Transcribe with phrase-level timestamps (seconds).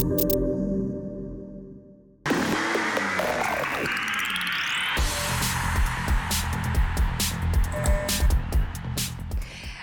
[0.00, 0.39] Thank you.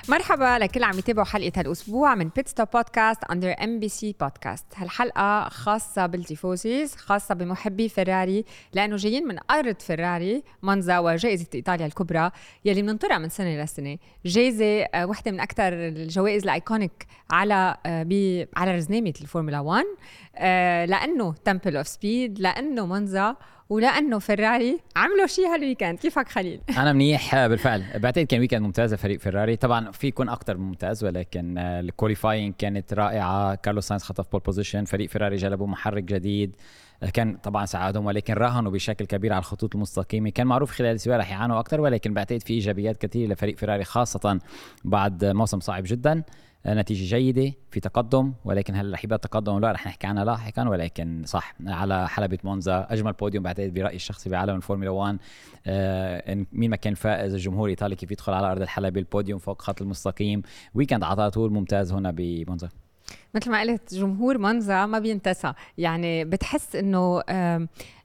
[0.09, 6.25] مرحبا لكل عم يتابعوا حلقة هالأسبوع من Pitstop Podcast under MBC Podcast هالحلقة خاصة بال
[6.25, 12.31] tifosis خاصة بمحبي فيراري لأنه جايين من أرض فيراري مونزا وجائزة إيطاليا الكبرى
[12.66, 18.48] يلي بننطرها من سنة لسنة جائزة آه، وحدة من أكثر الجوائز ال iconic على آه،
[18.55, 19.85] على رزنامة الفورمولا 1
[20.35, 23.35] آه، لأنه Temple of Speed لأنه مونزا
[23.70, 27.84] ولأنه فيراري عملوا شيء هال weekend كيفك خليل؟ أنا منيح بالفعل.
[27.95, 29.55] بعتقد كان weekend ممتاز لفريق فيراري.
[29.55, 33.55] طبعا في يكون أكثر ممتاز ولكن ال qualifying كانت رائعة.
[33.55, 36.55] كارلوس ساينز خطف pole position فريق فيراري جلبوا محرك جديد.
[37.13, 40.29] كان طبعا ساعدهم ولكن راهنوا بشكل كبير على الخطوط المستقيمة.
[40.29, 44.39] كان معروف خلال السباق رح يعانوا أكثر ولكن بعتقد في ايجابيات كثيرة لفريق فيراري خاصة
[44.85, 46.23] بعد موسم صعب جدا.
[46.67, 51.23] نتيجة جيدة في تقدم ولكن هل رح يبقى تقدم ولا رح نحكي عنها لاحقا؟ ولكن
[51.25, 55.17] صح على حلبة مونزا أجمل بوديوم بعتقد برايي الشخصي بعالم الفورمولا 1
[55.67, 59.82] آه مين ما كان فائز الجمهور الإيطالي كيف يدخل على أرض الحلبة البوديوم فوق خط
[59.82, 60.41] المستقيم؟
[60.73, 62.70] weekend على طول ممتاز هنا بمونزا.
[63.36, 65.53] مثل ما قلت جمهور مونزا ما بينتسى.
[65.78, 67.24] يعني بتحس إنه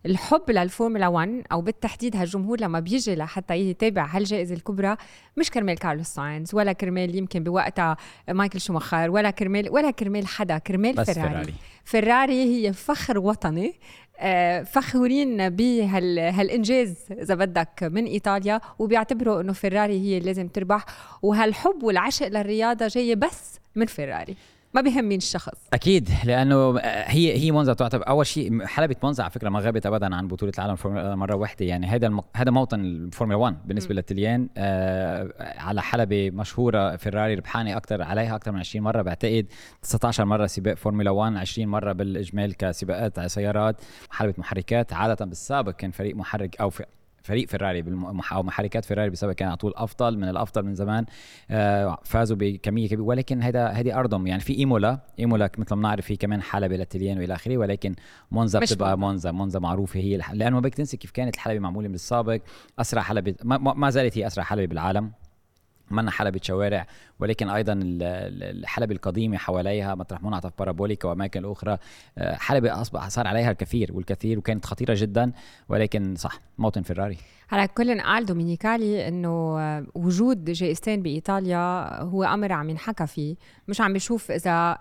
[0.07, 4.97] الحب للفورمولا 1 أو بالتحديد هالجمهور لما بيجي لحتى يتابع هالجائزة الكبرى
[5.37, 7.97] مش كرمال كارلوس ساينز ولا كرمال يمكن بوقتها
[8.29, 11.31] مايكل شوماخر ولا كرمال ولا كرمال حدا كرمال بس فيراري.
[11.31, 13.75] فيراري, فيراري هي فخر وطني.
[14.19, 20.85] آه، فخورين بهالانجاز إذا بدك من إيطاليا وبيعتبروا إنه فيراري هي اللي لازم تربح.
[21.23, 24.37] وهالحب والعشق للرياضة جاية بس من فيراري.
[24.75, 25.69] ما بهم مين الشخص.
[25.73, 30.15] أكيد لأنه هي هي مونزا تعتبر أول شيء حلبة مونزا على فكرة ما غابت ابدا
[30.15, 30.77] عن بطولة العالم
[31.19, 31.67] مرة واحدة.
[31.67, 32.21] يعني هذا الم...
[32.37, 38.53] هذا موطن الفورمولا 1 بالنسبة للتليان آه على حلبة مشهورة فيراري ربحانه أكثر عليها أكثر
[38.53, 39.03] من 20 مرة.
[39.03, 39.47] بعتقد
[39.83, 43.77] 19 مرة سباق فورمولا 1 20 مرة بالإجمال كسباقات سيارات
[44.11, 44.93] حلبة محركات.
[44.93, 46.85] عادة بالسابق كان فريق محرك أو في
[47.23, 47.85] فريق فيراري
[48.33, 51.07] أو محركات فيراري بسبب كان على طول أفضل من الأفضل من زمان.
[51.51, 53.03] آه، فازوا بكمية كبيرة.
[53.03, 54.27] ولكن هذا هذه أرضهم.
[54.27, 55.01] يعني في إيمولا.
[55.19, 57.57] إيمولا مثل ما بنعرف في كمان حلبة للتليان وإلى آخره.
[57.57, 57.95] ولكن
[58.31, 59.31] مونزا بتبقى مونزا.
[59.31, 59.59] مونزا.
[59.59, 62.41] معروفة هي لأنه ما بدك تنسى كيف كانت الحلبة معمولة بالسابق
[62.79, 63.35] أسرع حلبة.
[63.45, 65.13] ما, ما زالت هي أسرع حلبة بالعالم.
[65.93, 66.87] منا حلبة شوارع
[67.21, 71.79] ولكن أيضا الحلبة القديمة حواليها مطرح منعطف بارابوليكا وأماكن أخرى
[72.19, 75.33] آه، حلبة اصبح صار عليها الكثير والكثير وكانت خطيرة جدا
[75.69, 77.19] ولكن صح موطن فيراري
[77.53, 79.57] هلا كل قال دومينيكالي إنه
[79.95, 83.35] وجود جائزتين بإيطاليا هو أمر عم ينحكى فيه.
[83.69, 84.79] مش عم بيشوف إذا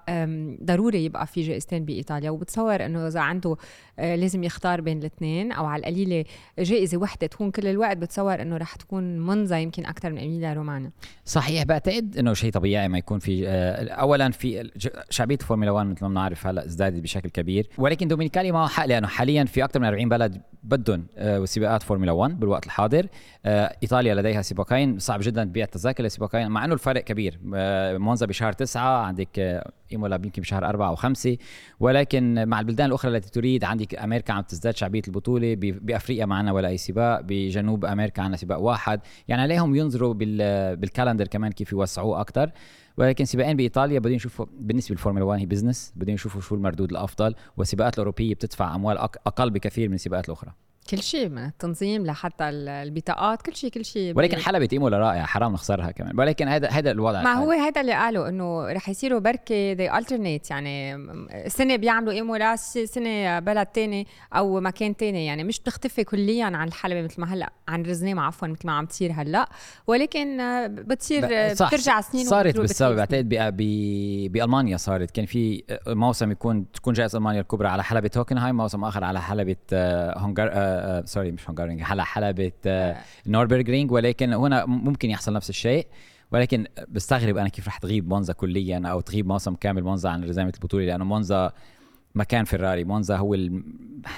[0.64, 2.30] ضروري يبقى في جائزتين بإيطاليا.
[2.30, 3.56] وبتصور إنه إذا عنده
[4.00, 6.26] آه، لازم يختار بين الاثنين أو على القليلة
[6.60, 7.98] جائزة وحدة تكون كل الوقت.
[7.98, 10.92] بتصور إنه رح تكون مونزا يمكن أكثر من إيميليا رومانيا.
[11.26, 11.64] صحيح.
[11.64, 14.72] بعتقد إنه شيء طبيعي ما يكون في آه، اولا في
[15.10, 17.70] شعبية الفورمولا 1 مثل ما بنعرف هلأ ازدادت بشكل كبير.
[17.78, 22.12] ولكن دومينيكالي معه حق لأنه حاليا في أكثر من 40 بلد بدهم آه، سباقات فورمولا
[22.12, 23.08] 1 بالوقت الحاضر.
[23.46, 27.40] آه، إيطاليا لديها سباقين صعب جدا تبيع التذاكر لسباقين مع إنه الفرق كبير.
[27.56, 31.38] آه، مونزا بشهر تسعة عندك إيمولا يمكن بشهر أربعة أو خمسة.
[31.80, 36.52] ولكن مع البلدان الأخرى التي تريد عندك أمريكا عم تزداد شعبية البطولة بأفريقيا ما عندنا
[36.52, 39.02] ولا أي سباق بجنوب أمريكا عندنا سباق واحد.
[39.28, 40.14] يعني عليهم ينظروا
[40.76, 42.52] بال calendar كمان كيف يوسعوه أكثر
[42.98, 47.36] ولكن سباقين بإيطاليا بدهم يشوفوا بالنسبة للفورمولا 1 هي business بدهم يشوفوا شو المردود الأفضل.
[47.58, 50.54] والسباقات الأوروبية بتدفع أموال أقل بكثير من السباقات الأخرى.
[50.92, 55.54] كل شيء من التنظيم لحتى البطاقات كل شيء كل شيء ولكن حلبة ايمولا رائعه حرام
[55.54, 56.20] نخسرها كمان.
[56.20, 60.52] ولكن هذا هذا الوضع ما هو هذا اللي قالوا إنه رح يصيروا بركي دي الترنيت
[60.52, 60.98] يعني
[61.48, 65.26] سنة بيعملوا ايمولا سنة بلد تاني أو مكان تاني.
[65.26, 68.86] يعني مش بتختفي كليا عن الحلبة مثل ما هلأ عن رزنامة عفوا مثل ما عم
[68.86, 69.50] تصير هلأ.
[69.88, 70.38] ولكن
[70.68, 72.96] بتصير صح بترجع سنين صارت بالسبب.
[72.96, 73.30] بعتقد
[74.32, 75.12] بألمانيا صارت.
[75.12, 79.56] كان في موسم يكون تكون جائزة ألمانيا الكبرى على حلبة هوكنهايم موسم آخر على حلبة
[80.18, 82.52] هونجر آه، سوري آه، مش هونجارينج على حلبة
[83.28, 85.88] نوربرغ رينج ولكن هنا ممكن يحصل نفس الشيء.
[86.32, 90.54] ولكن بستغرب أنا كيف رح تغيب مونزا كليا أو تغيب موسم كامل مونزا عن رزنامة
[90.56, 91.52] البطولة لأنه مونزا
[92.16, 93.38] مكان فيراري مونزا هو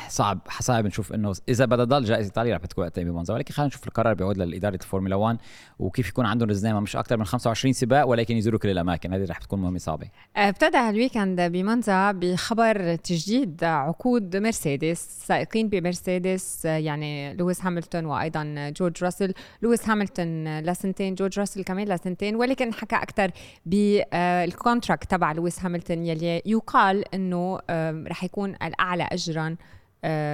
[0.08, 3.68] صعب صعب نشوف إنه إذا بدها تضل جائزة ايطاليا رح بتكون وقتها بمونزا ولكن خلينا
[3.68, 5.38] نشوف القرار بيعود لإدارة الفورمولا 1
[5.80, 9.14] وكيف يكون عندهم رزنامه مش أكثر من 25 سباق ولكن يزوروا كل الأماكن.
[9.14, 10.08] هذه رح تكون مهمة صعبة.
[10.38, 18.74] آه، ابتدى هال weekend بمونزا بخبر تجديد عقود مرسيدس سائقين بمرسيدس يعني لويس هاملتون وأيضا
[18.78, 19.34] جورج راسل.
[19.62, 23.32] لويس هاملتون لسنتين جورج راسل كمان لسنتين ولكن حكى أكثر
[23.66, 27.60] بال contract تبع لويس هاملتون يلي يقال إنه
[27.92, 29.56] رح يكون الأعلى اجرا.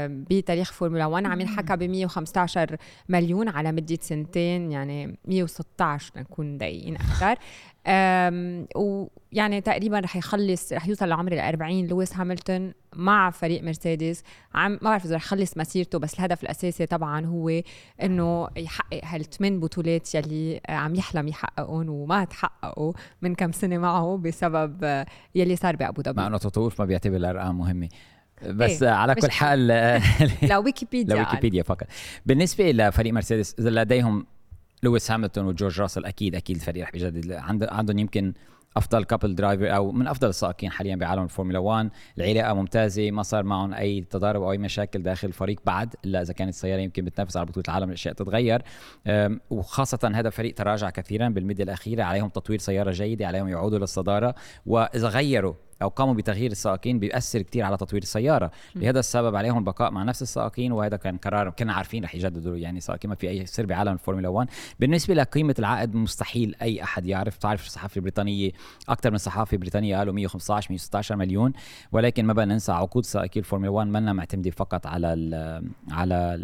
[0.08, 2.78] بتاريخ فورمولا 1 عم ينحكى ب 115
[3.10, 7.36] مليون على مدة سنتين يعني 116 لنكون دقيقين أكثر
[8.76, 14.24] ويعني تقريبا رح يخلص رح يوصل لعمر ال 40 لويس هاملتون مع فريق مرسيدس
[14.54, 17.62] عم ما بعرف إذا رح يخلص مسيرته بس الهدف الأساسي طبعا هو
[18.04, 25.06] إنه يحقق هالثمان بطولات يلي عم يحلم يحققهم وما تحققوا من كم سنة معه بسبب
[25.36, 26.22] يلي صار بأبو ظبي.
[26.22, 27.90] مع إنه تطوف ما بيعتبر الأرقام مهمة.
[28.48, 29.68] بس إيه؟ على كل حال
[30.52, 31.88] لويكيبيديا لويكيبيديا فقط.
[32.26, 34.26] بالنسبة لفريق مرسيدس لديهم
[34.84, 37.32] لويس هاملتون وجورج راسل أكيد أكيد الفريق رح بيجدد.
[37.72, 38.34] عندهم يمكن
[38.78, 43.44] أفضل couple drivers أو من أفضل السائقين حاليا بعالم الفورمولا 1 العلاقة ممتازة ما صار
[43.44, 47.38] معهم أي تضارب أو أي مشاكل داخل الفريق بعد إلا إذا كانت السيارة يمكن بتنافس
[47.38, 48.62] على بطولة العالم الأشياء تتغير.
[49.50, 54.36] وخاصة هذا الفريق تراجع كثيرا بالمده الأخيرة عليهم تطوير سيارة جيدة عليهم يعودوا للصدارة.
[54.66, 58.52] وإذا غيروا أو قاموا بتغيير السائقين بيأثر كثير على تطوير السيارة.
[58.76, 62.80] لهذا السبب عليهم البقاء مع نفس السائقين وهذا كان قرار كنا عارفين رح يجددوا يعني
[62.80, 64.50] سائقين ما في أي سر بعالم الفورمولا 1
[64.80, 67.38] بالنسبة لقيمة العقد مستحيل أي أحد يعرف.
[67.38, 68.52] تعرف الصحافة البريطانية
[68.90, 71.54] أكثر من صحافة بريطانية قالوا 115 116 مليون.
[71.92, 76.36] ولكن ما بدنا ننسى عقود سائقي الفورمولا 1 منا معتمدة فقط على ال على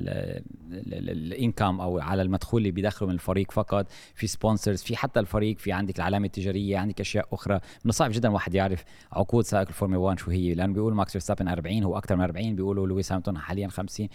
[0.88, 3.88] ال income أو على المدخول اللي بيدخله من الفريق فقط.
[4.16, 7.56] في sponsors في حتى الفريق في عندك العلامة التجارية عندك أشياء أخرى.
[7.56, 8.84] من الصعب جدا واحد يعرف
[9.25, 12.56] عقود سائق الفورمولا 1 شو هي؟ لأنه بيقول ماكس فيرستابن 40 هو أكثر من 40
[12.56, 14.07] بيقولوا لويس هاملتون حاليا 50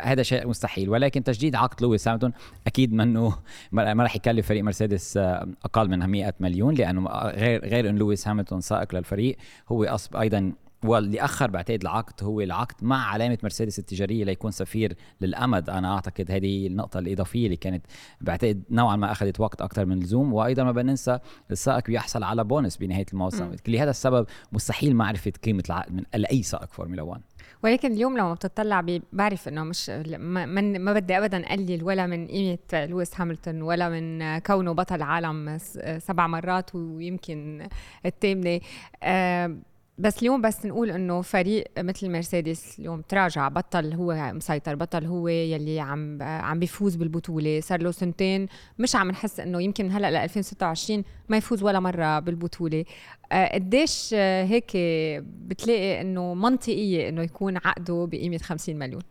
[0.00, 0.88] هذا شيء مستحيل.
[0.88, 2.30] ولكن تجديد عقد لويس هاملتون
[2.66, 3.36] أكيد منه
[3.72, 8.28] ما راح يكلف فريق مرسيدس آه، أقل من 100 مليون لأنه غير غير إن لويس
[8.28, 9.36] هاملتون سائق للفريق
[9.68, 10.52] هو أيضا
[10.86, 15.70] واللي أخر بعتقد العقد هو العقد مع علامة مرسيدس التجارية ليكون سفير للأبد.
[15.70, 17.86] أنا أعتقد هذه النقطة الإضافية اللي كانت
[18.20, 21.18] بعتقد نوعا ما أخذت وقت أكثر من اللزوم وأيضا ما بننسى
[21.50, 23.52] السائق بيحصل على بونس بنهاية الموسم.
[23.68, 27.20] لهذا السبب مستحيل معرفة قيمة العقد من لاي سائق فورمولا 1
[27.64, 32.86] ولكن اليوم لما بتطلع بعرف إنه مش ما, ما بدي ابدا أقلل ولا من قيمة
[32.86, 35.58] لويس هاملتون ولا من كونه بطل عالم
[35.98, 37.68] سبع مرات ويمكن
[38.06, 38.60] الثامنه
[39.02, 39.56] أه
[39.98, 45.28] بس اليوم بس نقول إنه فريق مثل مرسيدس اليوم تراجع بطل هو مسيطر بطل هو
[45.28, 47.60] يلي عم عم بيفوز بالبطولة.
[47.60, 48.46] صار له سنتين
[48.78, 52.84] مش عم نحس إنه يمكن هلأ ل 2026 ما يفوز ولا مرة بالبطولة.
[53.32, 54.76] آه، قديش هيك
[55.22, 59.02] بتلاقي إنه منطقية إنه يكون عقده بقيمة 50 مليون؟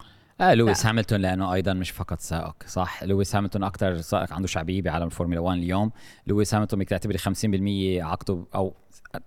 [0.41, 4.81] آه لويس هاملتون لأنه أيضا مش فقط سائق صح؟ لويس هاملتون أكثر سائق عنده شعبية
[4.81, 5.91] بعالم الفورمولا 1 اليوم.
[6.27, 8.73] لويس هاملتون بدك تعتبري 50% عقده أو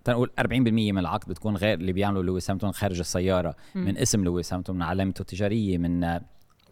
[0.05, 3.79] تنقول 40% من العقد بتكون غير اللي بيعملوا لويس هاملتون خارج السيارة م.
[3.79, 6.21] من اسم لويس هاملتون من علامته التجارية من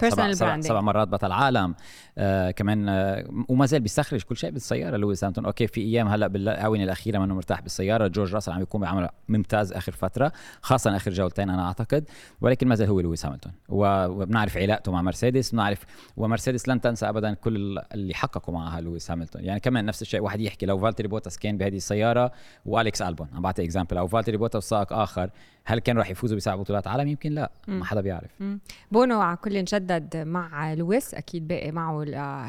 [0.01, 1.75] سبع, سبع, سبع مرات بطل عالم.
[2.17, 4.97] آه كمان آه وما زال بيستخرج كل شيء بالسيارة.
[4.97, 8.07] لويس هاملتون okay في أيام هلأ بالاونه الأخيرة منه مرتاح بالسيارة.
[8.07, 12.09] جورج راسل عم يكون بعمل ممتاز آخر فترة خاصة آخر جولتين أنا أعتقد.
[12.41, 15.79] ولكن ما زال هو لويس هاملتون وبنعرف علاقته مع مرسيدس بنعرف
[16.17, 20.39] ومرسيدس لن تنسى ابدا كل اللي حققوا معها لويس هاملتون يعني كمان نفس الشيء واحد
[20.39, 22.31] يحكي لو فالتيري بوتاس كان بهذه السيارة
[22.65, 23.27] والكس ألبون.
[23.33, 25.29] عم بعطي example أو فالتيري بوتاس سائق آخر
[25.69, 28.31] هل كانوا راح يفوزوا بسبع بطولات عالم؟ يمكن لا ما حدا بيعرف.
[28.39, 28.59] مم.
[28.91, 32.03] بونو على كل جدد مع لويس أكيد باقي معه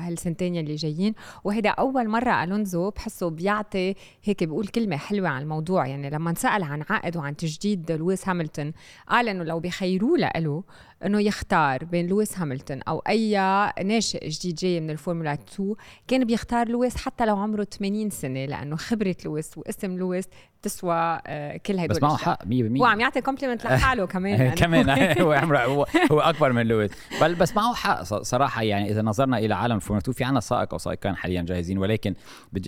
[0.07, 1.15] هالسنتين اللي جايين.
[1.45, 3.95] وهيدا أول مرة ألونزو بحسه بيعطي
[4.25, 5.87] هيك بيقول كلمة حلوة عن الموضوع.
[5.87, 8.73] يعني لما انسأل عن عقد وعن تجديد لويس هاملتون
[9.09, 10.63] قال إنه لو بخيروه له
[11.05, 13.37] إنه يختار بين لويس هاملتون أو أي
[13.85, 15.75] ناشئ جديد جاي من الفورمولا 2
[16.09, 20.25] كان بيختار لويس حتى لو عمره 80 سنة لأنه خبرة لويس واسم لويس
[20.63, 24.57] تسوى آه، كل هدول بس معه حق 100% وعم يعطي compliment لحاله كمان يعني.
[24.57, 24.89] كمان.
[25.23, 26.91] هو عمره هو, هو أكبر من لويس.
[27.21, 30.73] بل بس معه حق صراحة يعني إذا نظرنا إلى عالم الفورمولا 2 في عنا سائق
[30.73, 32.15] أو سائقان حاليا جاهزين ولكن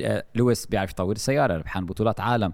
[0.02, 2.52] آه، لويس بيعرف يطور السيارة ربحان بطولات عالم.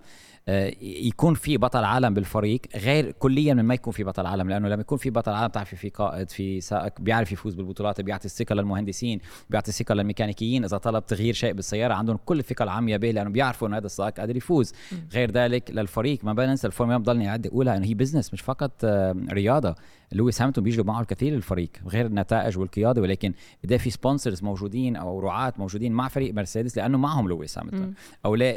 [0.81, 4.81] يكون في بطل عالم بالفريق غير كليا من ما يكون في بطل عالم لأنه لما
[4.81, 9.21] يكون في بطل عالم بتعرفي في قائد في سائق بيعرف يفوز بالبطولات بيعطي الثقة للمهندسين
[9.51, 13.69] بيعطي الثقة للميكانيكيين إذا طلب تغيير شيء بالسيارة عندهم كل الثقة العامية به لأنه بيعرفوا
[13.69, 14.73] إنه هذا السائق قادر يفوز.
[15.13, 19.17] غير ذلك للفريق ما بننسى الفورمولا بضلني اعد اقولها إنه هي بزنس مش فقط آه،
[19.33, 19.75] رياضة.
[20.13, 23.33] لويس هاميلتون بيجلب معه الكثير للفريق غير النتائج والقيادة ولكن
[23.65, 27.87] قد في sponsors موجودين أو رعاة موجودين مع فريق مرسيدس لأنه معهم لويس هاميلتون
[28.25, 28.55] أو لا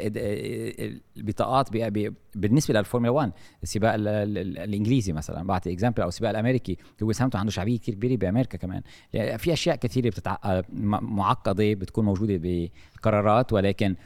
[1.16, 1.68] البطاقات
[2.34, 7.78] بالنسبة للفورمولا 1 السباق الإنجليزي مثلا بعطي example أو السباق الأمريكي لويس هاميلتون عنده شعبية
[7.78, 8.82] كثير كبيرة بأمريكا كمان.
[9.12, 10.62] في أشياء كثيرة بتتع...
[10.72, 13.96] معقدة بتكون موجودة بقرارات ولكن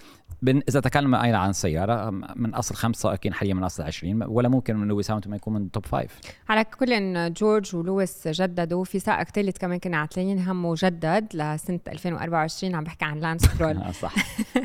[0.48, 4.76] إذا تكلم أيضا عن السيارة من أصل خمس سائقين حاليا من أصل 20 ولا ممكن
[4.76, 6.92] من لويس ما يكون من top five على كل
[7.36, 13.04] جورج ولويس جددوا في سائق ثالث كمان كنا عاطلين همه جدد لسنة 2024 عم بحكي
[13.04, 14.14] عن لانس سترول آه، صح.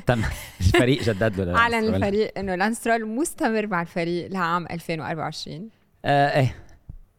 [0.06, 0.22] تم.
[0.62, 5.70] الفريق جدد له اعلن الفريق إنه لانس سترول مستمر مع الفريق لعام 2024
[6.06, 6.56] آه إيه.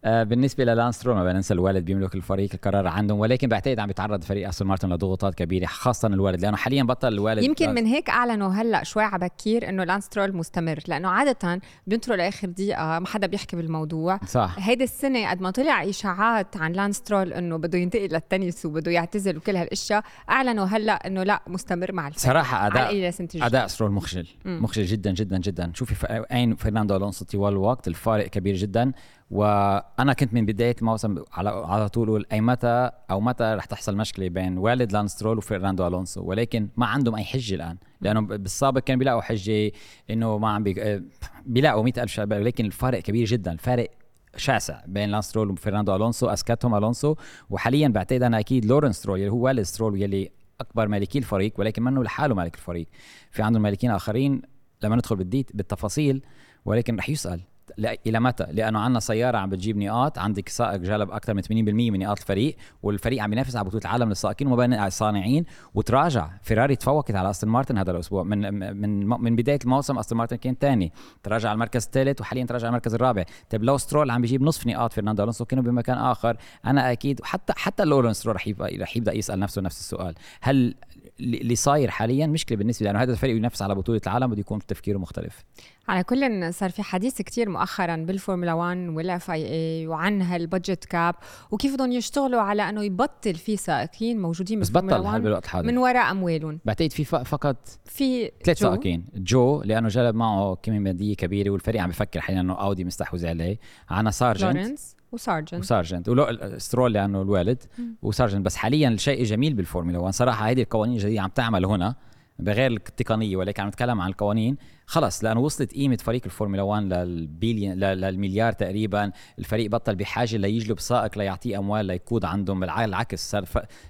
[0.05, 4.25] آه بالنسبة للانس سترول ما بننسى الوالد بيملك الفريق القرار عندهم ولكن بعتقد عم بيتعرض
[4.25, 8.49] فريق أستون مارتن لضغوطات كبيرة خاصة الوالد لأنه حاليا بطل الوالد يمكن من هيك أعلنوا
[8.49, 13.27] هلأ شوي على بكير إنه لانس سترول مستمر لأنه عادة بينطروا لآخر دقيقة ما حدا
[13.27, 14.21] بيحكي بالموضوع.
[14.27, 14.57] صح.
[14.59, 19.37] هيدي السنة قد ما طلع إشاعات عن لانس سترول إنه بده ينتقل للتنس وبده يعتزل
[19.37, 24.85] وكل هالأشياء أعلنوا هلأ إنه لا مستمر مع الفريق صراحة أداء أداء سترول مخجل مخجل
[24.85, 25.73] جدا جدا جدا.
[25.75, 28.93] شوفي أين فرناندو ألونسو طوال الوقت الفارق كبير جدا.
[29.31, 33.97] وأنا كنت من بداية الموسم على على طول أقول أي متى أو متى رح تحصل
[33.97, 38.81] مشكلة بين والد لانس سترول وفرناندو ألونسو؟ ولكن ما عندهم أي حجة الآن لأنه بالسابق
[38.81, 39.73] كان بيلاقوا حجة
[40.11, 41.03] إنه ما عم بي...
[41.47, 43.89] بيلاقوا 100000 شباب ولكن الفارق كبير جدا الفارق
[44.37, 47.15] شاسع بين لانس سترول وفرناندو ألونسو اسكتهم ألونسو
[47.51, 51.83] وحاليا بعتقد أنا أكيد لورنس سترول اللي هو والد سترول يلي أكبر مالكي الفريق ولكن
[51.83, 52.87] منه لحاله مالك الفريق.
[53.31, 54.43] في عندهم مالكين آخرين
[54.83, 56.23] لما ندخل بالديت بالتفاصيل
[56.65, 57.41] ولكن رح يسأل.
[57.79, 61.99] إلى متى؟ لأنه عندنا سيارة عم بتجيب نقاط، عندك سائق جلب أكثر من 80% من
[61.99, 67.51] نقاط الفريق، والفريق عم ينافس على بطولة العالم للسائقين والصانعين وتراجع، فيراري تفوقت على أستون
[67.51, 68.23] مارتن هذا الأسبوع.
[68.23, 72.67] من من من بداية الموسم أستون مارتن كان ثاني، تراجع على المركز الثالث وحاليا تراجع
[72.67, 76.37] على المركز الرابع، طيب لو سترول عم بيجيب نصف نقاط فرناندو ألونسو كانوا بمكان آخر،
[76.67, 80.75] أنا أكيد حتى حتى لورنس سترول رح رح يبدأ يسأل نفسه نفس السؤال، هل
[81.21, 84.99] اللي صاير حاليا؟ مشكلة بالنسبة لأنه هذا الفريق ينافس على بطولة العالم بده يكون تفكيره
[84.99, 85.45] مختلف.
[85.89, 91.15] على كل صار في حديث كتير مؤخرا بالفورمولا 1 وال FIA وعن هال budget cap
[91.51, 96.11] وكيف بدهم يشتغلوا على إنه يبطل في سائقين موجودين بس بطل بالوقت الحاضر من وراء
[96.11, 96.61] أموالهم.
[96.65, 99.05] بعتقد في فقط في ثلاث سائقين.
[99.15, 103.59] جو لأنه جلب معه كمية مادية كبيرة والفريق عم بفكر حاليا إنه أودي مستحوذ عليه.
[103.91, 104.57] عنا سارجنت.
[104.57, 105.61] لورنس وسارجنت.
[105.61, 106.09] وسارجنت.
[106.09, 107.63] ولو سترول لأنه الوالد.
[108.03, 108.47] وسارجنت.
[108.47, 111.95] بس حاليا الشيء جميل بالفورمولا 1 صراحة هذه القوانين الجديدة عم تعمل هنا.
[112.41, 114.57] بغير التقنية ولكن عم نتكلم عن القوانين
[114.87, 119.13] خلص لأنه وصلت قيمة فريق الفورمولا 1 للبيليون للمليار تقريبا.
[119.39, 122.61] الفريق بطل بحاجة ليجلب سائق ليعطيه أموال ليقود عندهم.
[122.61, 123.45] بالعكس صار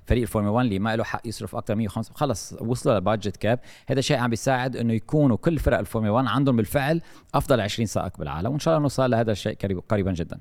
[0.06, 3.60] فريق الفورمولا 1 اللي ما له حق يصرف أكثر 105 خلص وصلوا ل budget cap.
[3.86, 7.00] هذا شيء عم بيساعد إنه يكونوا كل فرق الفورمولا 1 عندهم بالفعل
[7.34, 9.56] أفضل 20 سائق بالعالم وإن شاء الله نوصل لهذا الشيء
[9.88, 10.40] قريبا جدا.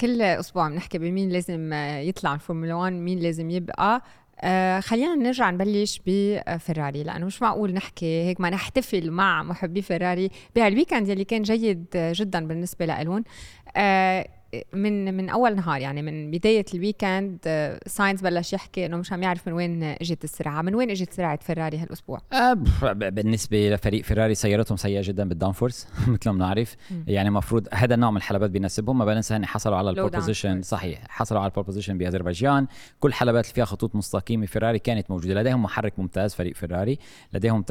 [0.00, 4.02] كل أسبوع بنحكي بمين لازم يطلع الفورمولا 1 مين لازم يبقى.
[4.40, 10.30] آه خلينا نرجع نبلش بفيراري لأنه مش معقول نحكي هيك ما نحتفل مع محبي فيراري
[10.56, 13.24] بهال weekend يلي كان جيد جدا بالنسبة لهم
[13.76, 14.28] آه
[14.72, 17.38] من من أول نهار يعني من بداية ال weekend
[17.86, 21.38] ساينز بلش يحكي إنه مش عم يعرف من وين إجت السرعه من وين إجت سرعه
[21.42, 22.52] فيراري هالأسبوع؟ أه
[22.92, 26.76] بالنسبة لفريق فيراري سيارتهم سيئة جدا بال downforce مثل ما بنعرف.
[27.06, 28.98] يعني المفروض هذا النوع من الحلبات بيناسبهم.
[28.98, 32.66] ما بننسى هن حصلوا على ال pole position صحيح حصلوا على ال pole position بأذربيجان.
[33.00, 35.34] كل حلبات اللي فيها خطوط مستقيمة فيراري كانت موجودة.
[35.34, 36.98] لديهم محرك ممتاز فريق فيراري
[37.32, 37.64] لديهم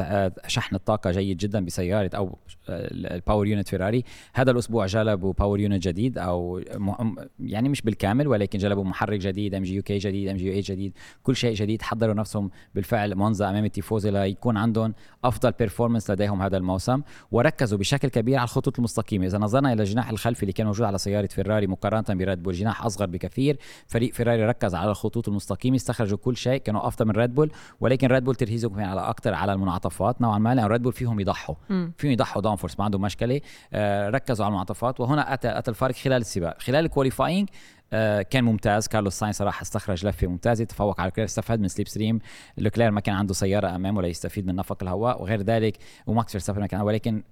[0.48, 2.38] شحن الطاقة جيد جدا بسيارة أو
[2.70, 4.04] ال power unit فيراري
[4.34, 6.62] هذا الأسبوع جلبوا power unit جديد أو
[7.40, 10.94] يعني مش بالكامل ولكن جلبوا محرك جديد MGU-K جديد MGU-H جديد
[11.24, 14.94] كل شيء جديد حضروا نفسهم بالفعل مونزا أمام التيفوزي ليكون عندهم
[15.24, 19.26] أفضل performance لديهم هذا الموسم وركزوا بشكل كبير على الخطوط المستقيمة.
[19.26, 22.86] إذا نظرنا إلى الجناح الخلفي اللي كان موجود على سيارة فيراري مقارنة بريد بول جناح
[22.86, 23.58] أصغر بكثير
[23.88, 28.08] فريق فيراري ركز على الخطوط المستقيمة استخرجوا كل شيء كانوا أفضل من ريد بول ولكن
[28.08, 30.22] ريد بول تركيزهم كان على أكثر على المنعطفات.
[30.22, 31.56] نوعا ما لأن ريد بول فيهم يضحوا
[31.98, 33.42] فيهم يضحوا downforce ما عندهم مشكلة.
[33.74, 36.57] آه ركزوا على المنعطفات وهنا أتى أتى الفارق خلال السباق.
[36.60, 37.50] خلال ال qualifying
[37.94, 38.88] آه كان ممتاز.
[38.88, 42.20] كارلوس ساينز صراحة استخرج لفة ممتازة تفوق على لوكلير استفاد من slipstream
[42.58, 46.68] لوكلير ما كان عنده سيارة أمامه ليستفيد من نفق الهواء وغير ذلك وماكس فيرستابن ما
[46.68, 47.24] كان ولكن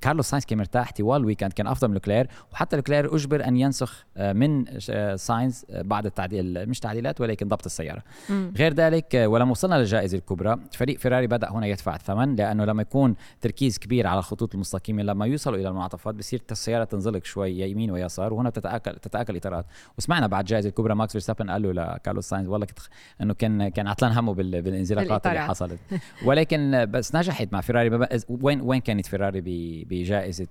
[0.00, 3.56] كارلوس ساينز كان مرتاح طوال ال weekend كان أفضل من لوكلير وحتى لوكلير أجبر أن
[3.56, 4.64] ينسخ من
[5.16, 8.02] ساينز بعد التعديل مش تعديلات ولكن ضبط السيارة.
[8.30, 8.50] م.
[8.56, 10.56] غير ذلك ولما وصلنا للجائزة الكبرى.
[10.72, 15.26] فريق فيراري بدأ هنا يدفع الثمن لأنه لما يكون تركيز كبير على الخطوط المستقيمة لما
[15.26, 19.66] يوصلوا إلى المنعطفات بصير السيارة تنزلق شوي يمين ويسار وهنا تتآكل تتآكل إطارات.
[19.98, 22.78] وسمعنا بعد الجائزه الكبرى ماكس فيرستابن قال له لكارلوس ساينز والله كنت
[23.20, 25.78] إنه كان كان عطلان همه بالانزلاقات اللي حصلت.
[26.24, 28.08] ولكن بس نجحت مع فيراري.
[28.28, 29.40] وين وين كانت فيراري
[29.90, 30.46] بجائزة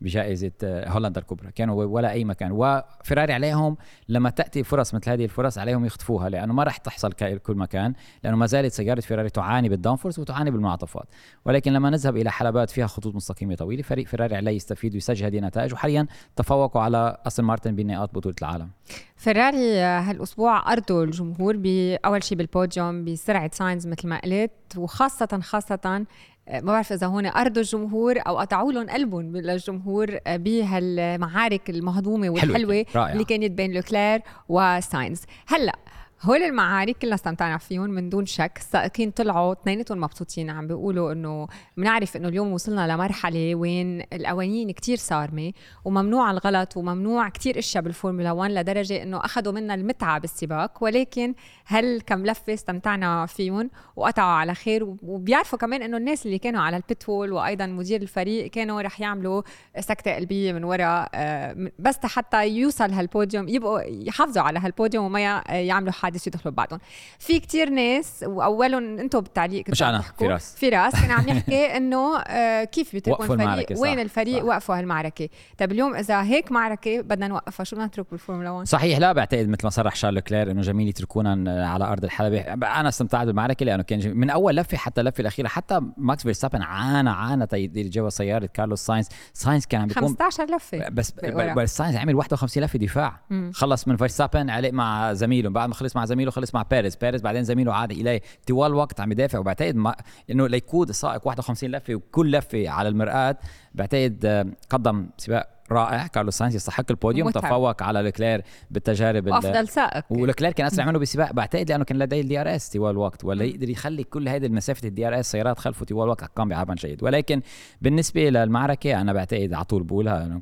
[0.00, 1.52] بجائزة هولندا الكبرى.
[1.52, 2.52] كانوا ولا أي مكان.
[2.52, 3.76] وفيراري عليهم
[4.08, 7.94] لما تأتي فرص مثل هذه الفرص عليهم يخطفوها لأنه ما راح تحصل كل مكان
[8.24, 11.06] لأنه ما زالت سيارة فيراري تعاني بال downforce وتعاني بالمنعطفات
[11.44, 15.38] ولكن لما نذهب إلى حلبات فيها خطوط مستقيمة طويلة فريق فيراري عليه يستفيد ويسجل هذه
[15.38, 18.70] النتائج وحاليا تفوقوا على أستون مارتن بنقاط بطولة العالم.
[19.16, 26.06] فيراري هالأسبوع ارضوا الجمهور بأول شيء بالبوديوم بسرعة ساينز مثل ما قلت وخاصة خاصة
[26.52, 33.24] ما بعرف إذا هون ارضوا الجمهور أو قطعوا لهم قلبهم للجمهور بهالمعارك المهضومة والحلوة اللي
[33.24, 35.22] كانت بين لوكلير وساينز.
[35.46, 35.76] هلأ
[36.22, 38.52] هول المعارك كلنا استمتعنا فيهم من دون شك.
[38.56, 44.96] السائقين طلعوا اثنيناتهم مبسوطين عم بيقولوا إنه بنعرف إنه اليوم وصلنا لمرحلة وين القوانين كتير
[44.96, 45.52] صارمة
[45.84, 50.82] وممنوع الغلط وممنوع كتير إشياء بالفورمولا 1 لدرجة إنه اخذوا منا المتعة بالسباق.
[50.82, 54.96] ولكن هل كم لفة استمتعنا فيهم وقطعوا على خير.
[55.02, 59.00] وبيعرفوا كمان إنه الناس اللي كانوا على ال pit wall وأيضا مدير الفريق كانوا رح
[59.00, 59.42] يعملوا
[59.80, 65.20] سكتة قلبية من وراء آه، بس حتى يوصل هالبوديوم يبقوا يحافظوا على هالبوديوم وما
[65.50, 66.80] يعملوا حادث يدخلوا ببعضهم
[67.18, 70.56] في كتير ناس وأولهم أنتم بالتعليق مش أنا فراس.
[70.58, 74.44] فراس كان عم يحكي إنه آه، كيف بيتركوا الفريق؟ وين الفريق؟ صح.
[74.44, 75.28] وقفوا هالمعركة.
[75.58, 79.48] طيب اليوم إذا هيك معركة بدنا نوقفها شو بدنا نترك بالفورمولا 1 صحيح لا بعتقد
[79.48, 82.40] مثل ما صرح شارل لوكلير إنه جميل يتركونا على أرض الحلبة.
[82.40, 84.16] أنا استمتعت بالمعركة لأنه كان جميل.
[84.16, 89.08] من أول لفة حتى اللفة الأخيرة حتى ماكس فيرستابن عانى عانى ورا سيارة كارلوس ساينز.
[89.32, 90.88] ساينز كان عم بيكون 15 لفة.
[90.88, 91.12] بس
[91.56, 93.20] بس ساينز عمل 51 لفة دفاع.
[93.30, 93.50] مم.
[93.54, 95.50] خلص من فيرستابن علق مع زميله.
[95.50, 96.96] بعد ما خلص مع زميله خلص مع بيريز.
[96.96, 99.96] بيريز بعدين زميله عاد اليه طوال الوقت عم يدافع وبعتقد ما
[100.30, 103.36] إنه ليقود السائق 51 لفة وكل لفة على المرآة
[103.74, 106.06] بعتقد آه، قدم سباق رائع.
[106.06, 107.28] كارلوس ساينز يستحق البوديوم.
[107.28, 107.42] متعب.
[107.42, 110.04] تفوق على لكلير بالتجارب أفضل سائق.
[110.10, 113.70] ولكلير كان أسرع منه بالسباق بعتقد لأنه كان لديه ال DRS طوال الوقت ولا يقدر
[113.70, 116.36] يخلي كل هذه المسافة ال DRS سيارات خلفه طوال الوقت.
[116.36, 117.02] كان بيعبن جيد.
[117.02, 117.42] ولكن
[117.80, 120.40] بالنسبة للمعركة أنا بعتقد على طول بقولها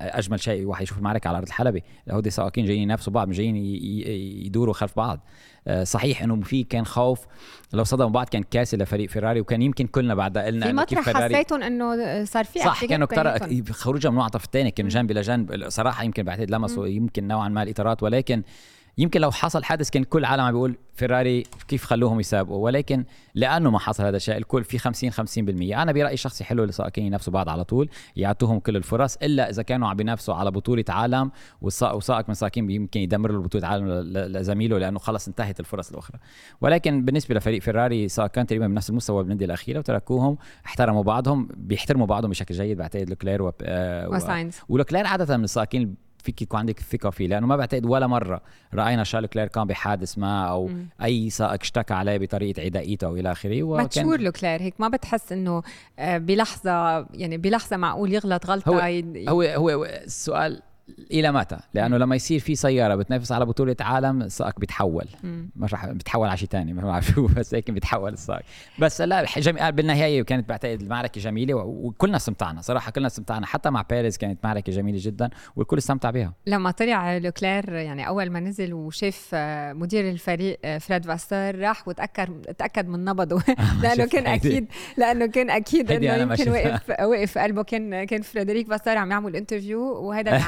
[0.00, 1.82] أجمل شيء واحد يشوف المعركة على أرض الحلبة.
[2.10, 3.56] هودي سائقين جايين ينافسوا بعض جايين
[4.46, 5.20] يدوروا خلف بعض.
[5.82, 7.20] صحيح إنه في كان خوف.
[7.72, 11.62] لو صدموا بعض كان كاسي لفريق فيراري وكان يمكن كلنا بعد قلنا في مطرح حسيتهم
[11.62, 13.06] إنه صار في صح كانوا
[13.70, 15.68] خروجها من الطرف الثاني كانوا جنب لجنب.
[15.68, 18.42] صراحة يمكن بعتقد لمسوا يمكن نوعا ما الإطارات ولكن
[19.00, 23.04] يمكن لو حصل حادث كان كل العالم عم بيقول فيراري كيف خلوهم يسابقوا ولكن
[23.34, 25.16] لأنه ما حصل هذا الشيء الكل في 50 50%
[25.76, 29.88] أنا برأيي شخصي حلو السائقين ينافسوا بعض على طول يعطوهم كل الفرص إلا إذا كانوا
[29.88, 31.30] عم بينافسوا على بطولة عالم
[31.62, 36.18] وسائق من السائقين يمكن يدمر له بطولة عالم لزميله لأنه خلص انتهت الفرص الأخرى.
[36.60, 42.30] ولكن بالنسبة لفريق فيراري سائقين تقريبا بنفس المستوى بالنديه الأخيرة وتركوهم احترموا بعضهم بيحترموا بعضهم
[42.30, 43.52] بشكل جيد بعتقد لوكلير و...
[43.62, 44.56] آه وساينز.
[44.68, 48.40] ولوكلير عادة من السائقين فيك يكون عندك ثقة فيه لأنه ما بعتقد ولا مرة
[48.74, 50.88] رأينا شارل لوكلير كان بحادث ما أو مم.
[51.02, 55.62] أي سائق اشتكى عليه بطريقة عدائيته أو إلى اخره مشهور لوكلير هيك ما بتحس إنه
[55.98, 58.78] آه، بلحظة يعني بلحظة معقول يغلط غلطة هو
[59.28, 60.62] هو, هو السؤال
[61.10, 65.04] إلى متى؟ لأنه لما يصير في سيارة بتنافس على بطولة عالم السائق بيتحول.
[65.56, 68.42] مش رح بيتحول على شيء ثاني ما بعرف شو بس هيك بيتحول السائق
[68.78, 73.46] بس لا جميل بالنهاية كانت بعتقد المعركة جميلة وكلنا استمتعنا صراحة كلنا استمتعنا.
[73.46, 76.32] حتى مع بيريز كانت معركة جميلة جدا والكل استمتع بها.
[76.46, 81.88] لما طلع لوكلير يعني أول ما نزل وشاف آه، مدير الفريق آه، فريد فاسور راح
[81.88, 83.42] وتاكد تأكد من نبضه.
[83.82, 87.62] لأنه كان أكيد لأنه كان أكيد إنه يمكن وقف وقف قلبه.
[87.62, 90.42] كان كان فريدريك فاسور عم يعمل interview وهذا اللي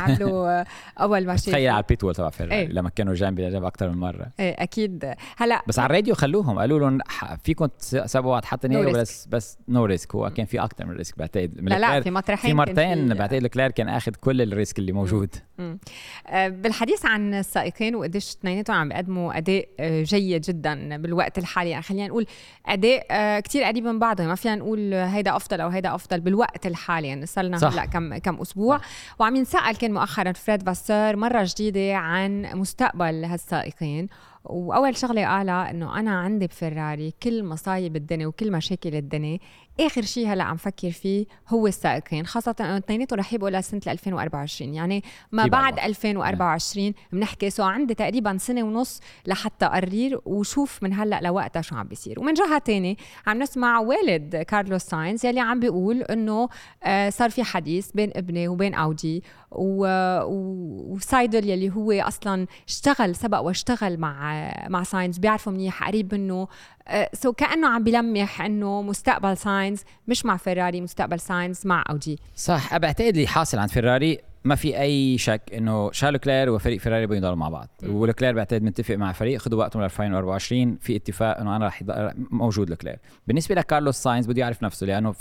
[1.00, 3.88] أول ما تخيل على ال pit wall تبع فيراري إيه؟ لما كانوا جنبي جنب أكثر
[3.88, 4.26] من مرة.
[4.40, 5.14] إيه أكيد.
[5.36, 6.98] هلأ بس على الراديو خلوهم قالوا لهم
[7.44, 11.58] فيكم تسابقوا حتى نهائي بس بس no risk هو كان في أكثر من risk بعتقد.
[11.60, 15.34] لا لا في مطرحين في مرتين بعتقد لوكلير كان آخذ كل ال risk اللي موجود.
[16.32, 21.70] بالحديث عن السائقين وقديش اثنيناتهم عم بيقدموا أداء آه، جيد جدا بالوقت الحالي.
[21.70, 22.26] يعني خلينا نقول
[22.66, 26.66] أداء آه، كثير قريب من بعضه ما فينا نقول هيدا أفضل أو هيدا أفضل بالوقت
[26.66, 27.08] الحالي.
[27.08, 28.78] يعني صار لنا هلأ كم كم أسبوع.
[28.78, 28.84] صح.
[29.18, 34.06] وعم ينسأل كان مؤخرا فريد فاستر مرة جديدة عن مستقبل هالسائقين.
[34.44, 39.38] وأول شغلة قالها إنه أنا عندي بفراري كل مصايب الدنيا وكل مشاكل الدنيا.
[39.80, 44.74] آخر شيء هلأ عم فكر فيه هو السائقين خاصة إنه اثنيناتهم رح يبقوا لسنه 2024
[44.74, 51.20] يعني ما بعد 2024 بنحكي so عندي تقريبا سنة ونص لحتى أقرر وشوف من هلأ
[51.22, 52.20] لوقتها شو عم بيصير.
[52.20, 56.48] ومن جهة تانية عم نسمع والد كارلوس ساينز يلي عم بيقول إنه
[56.82, 59.22] آه، صار في حديث بين ابني وبين اودي
[60.90, 66.48] وسايدل يلي هو أصلا اشتغل سبق واشتغل مع مع ساينز بيعرفوا منيح قريب منه
[67.14, 69.71] so uh, so كأنه عم بلمح إنه مستقبل ساينز
[70.08, 72.18] مش مع فيراري مستقبل ساينز مع أودي.
[72.36, 74.18] صح بعتقد اللي حاصل عند فيراري.
[74.44, 77.68] ما في أي شك إنه شارل لوكلير وفريق فيراري بده يضلوا مع بعض.
[77.88, 81.82] ولكلير بعتقد متفق مع فريق خذوا وقتهم ل 2024 في اتفاق إنه أنا رح
[82.30, 82.98] موجود لكلير.
[83.26, 85.12] بالنسبة لكارلوس ساينز بده يعرف نفسه لأنه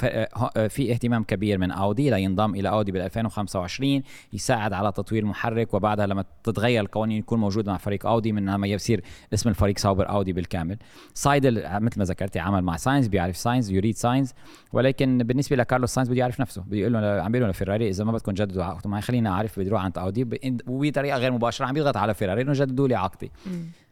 [0.68, 4.04] في اهتمام كبير من أودي لينضم إلى أودي بال 2025
[4.34, 8.68] يساعد على تطوير المحرك وبعدها لما تتغير القوانين يكون موجود مع فريق أودي من لما
[8.68, 9.04] يصير
[9.34, 10.78] اسم الفريق ساوبر أودي بالكامل.
[11.14, 14.34] سايدل مثل ما ذكرتي عمل مع ساينز بيعرف ساينز يريد ساينز
[14.74, 16.62] ولكن بالنسبة لكارلوس ساينز بده يعرف نفسه.
[16.62, 19.70] بده يقول له عم بيقول له لفيراري إذا ما بدكم تجددوا عقدكم خلينا أعرف بدي
[19.70, 20.28] أروح عند اودي
[20.68, 23.32] وبطريقة غير مباشرة عم يضغط على فيراري إنه جددوا لي عقدي.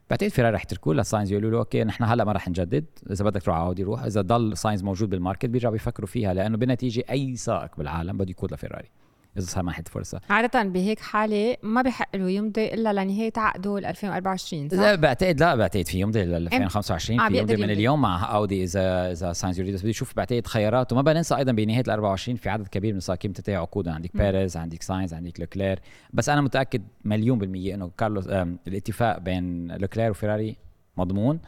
[0.09, 3.41] بعتقد فيراري رح يتركوه لساينز يقولوا له okay نحن هلأ ما رح نجدد إذا بدك
[3.41, 4.03] تروح على أودي روح.
[4.03, 8.31] إذا ضل ساينز موجود بال market بيرجعوا بيفكروا فيها لأنه بالنتيجه أي سائق بالعالم بده
[8.31, 8.89] يقود لفيراري
[9.37, 10.21] إذا سمحت فرصة.
[10.29, 15.39] عادة بهيك حالة ما بحق له يمضي إلا لنهاية عقده ل 2024 صح؟ لا بعتقد
[15.39, 17.69] لا بعتقد في يمضي ل 2025 آه، في يمضي من.
[17.69, 19.73] اليوم مع أودي اذا إذا ساينز يريد.
[19.73, 22.97] بس بده يشوف بعتقد خيارات وما بننسى أيضا بنهاية ال 24 في عدد كبير من
[22.97, 23.93] السائقين بتنتهي عقودهم.
[23.93, 25.79] عندك بيريز عندك ساينز عندك لوكلير.
[26.13, 28.27] بس أنا متأكد مليون بالمية إنه كارلوس
[28.67, 30.55] الاتفاق بين لوكلير وفيراري
[30.97, 31.39] مضمون.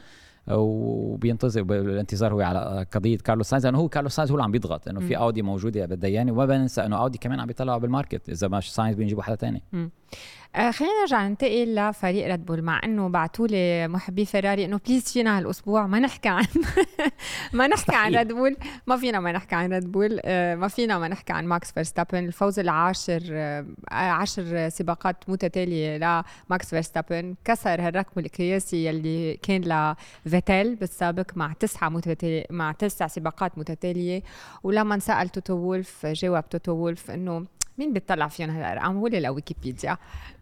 [0.47, 4.87] وبينتظر الانتظار هو على قضية كارلوس ساينز لأنه هو كارلوس ساينز هو اللي عم بيضغط
[4.87, 8.47] انه في اودي موجودة بالديانة وما بننسى أنه اودي كمان عم بيطلعوا بال market إذا
[8.47, 9.63] ما ساينز بيجيبوا حدا تاني.
[10.55, 15.03] آه خلينا نرجع ننتقل لفريق ريد بول مع إنه بعتوا لي محبي فيراري إنه please
[15.13, 15.87] فينا هالأسبوع.
[15.87, 16.45] ما نحكي عن
[17.53, 18.15] ما نحكي عن.
[18.15, 21.45] ريد بول ما فينا ما نحكي عن ريد بول آه ما فينا ما نحكي عن
[21.45, 29.95] ماكس فيرستابن الفوز العاشر آه عشر سباقات متتالية لماكس فيرستابن كسر هالرقم القياسي يلي كان
[30.25, 34.23] لفيتيل بالسابق مع تسعة متتاليه مع تسع سباقات متتالية.
[34.63, 37.45] ولما انسأل توتو وولف جاوب توتو وولف إنه
[37.77, 39.97] مين بيطلع فيهم هالارقام هو اللي لويكيبيديا آه،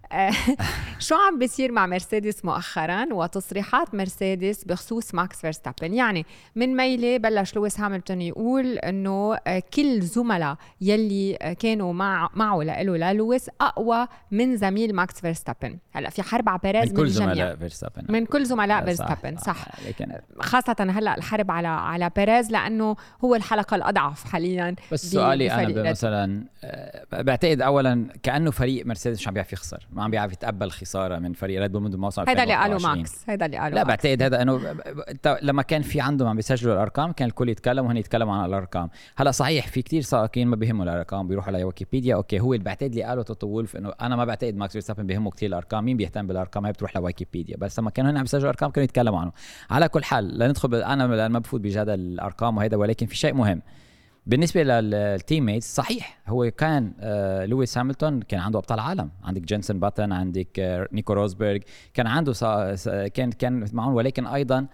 [0.99, 7.55] شو عم بيصير مع مرسيدس مؤخرا وتصريحات مرسيدس بخصوص ماكس فيرستابن؟ يعني من ميلة بلش
[7.55, 14.07] لويس هاملتون يقول إنه آه، كل زملاء يلي آه، كانوا مع معه لإله للويس أقوى
[14.31, 15.77] من زميل ماكس فيرستابن.
[15.91, 17.09] هلأ في حرب على بيريز من كل.
[17.09, 18.05] زملاء فيرستابن.
[18.09, 19.65] من كل زملاء صح، فيرستابن صح.
[19.87, 22.95] لكن خاصة هلأ الحرب على على بيريز لأنه
[23.25, 29.27] هو الحلقة الأضعف حاليا بس سؤالي أنا مثلا آه، بعتقد اولا كأنه فريق مرسيدس مش
[29.27, 29.87] عم بيعرف يخسر.
[29.99, 32.97] ما عم بيعرف يتقبل خسارة من فريق ريد بول منذ موسم هيدا اللي قاله 2021.
[32.97, 33.83] ماكس هيدا اللي قاله لا.
[33.83, 34.75] بعتقد هذا إنه
[35.41, 38.89] لما كان في عندهم عم بيسجلوا الأرقام كان الكل يتكلم وهن يتكلموا عن الأرقام.
[39.17, 42.15] هلأ صحيح في كتير سائقين ما بيهموا الأرقام بيروحوا على ويكيبيديا.
[42.15, 45.31] أوكي هو اللي بعتقد اللي قاله توتو وولف إنه أنا ما بعتقد ماكس فيرستابن بيهمه
[45.31, 45.85] كتير الأرقام.
[45.85, 49.19] مين بيهتم بالأرقام؟ هي بتروح لويكيبيديا بس لما كانوا هن عم يسجلوا ارقام كانوا يتكلموا
[49.19, 49.31] عنه.
[49.69, 53.61] على كل حال لندخل أنا ما بفوت بجدل الأرقام وهذا ولكن في شيء مهم.
[54.25, 59.41] بالنسبة لل team mates صحيح هو كان آه لويس هاملتون كان عنده أبطال عالم عندك
[59.41, 61.59] جينسون باتن عندك آه نيكو روزبرغ
[61.93, 62.33] كان عنده
[63.13, 64.67] كان كان معهم ولكن أيضا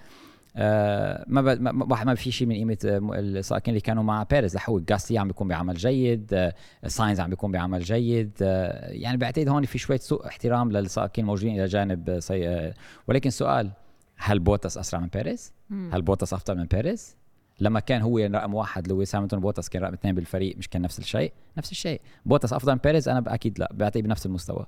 [0.58, 1.62] آه ما, ب...
[1.62, 5.18] ما ما ما في شيء من قيمة آه، السائقين اللي كانوا مع بيريز لحو جاستي
[5.18, 6.54] عم بيكون بعمل جيد آه
[6.88, 11.60] ساينز عم بيكون بعمل جيد آه يعني بعتقد هون في شوية سوء احترام للسائقين الموجودين
[11.60, 12.74] إلى جانب سي...
[13.08, 13.72] ولكن سؤال
[14.18, 15.54] هل بوتس أسرع من بيريز؟
[15.92, 17.16] هل بوتس أفضل من بيريز؟
[17.60, 21.00] لما كان هو رقم واحد لويس هامilton بوتس كان رقم اثنين بالفريق مش كان نفس
[21.00, 21.34] الشيء.
[21.58, 22.02] نفس الشيء.
[22.26, 24.66] بوتس أفضل من بيريز أنا أكيد لا بعتقد بنفس المستوى.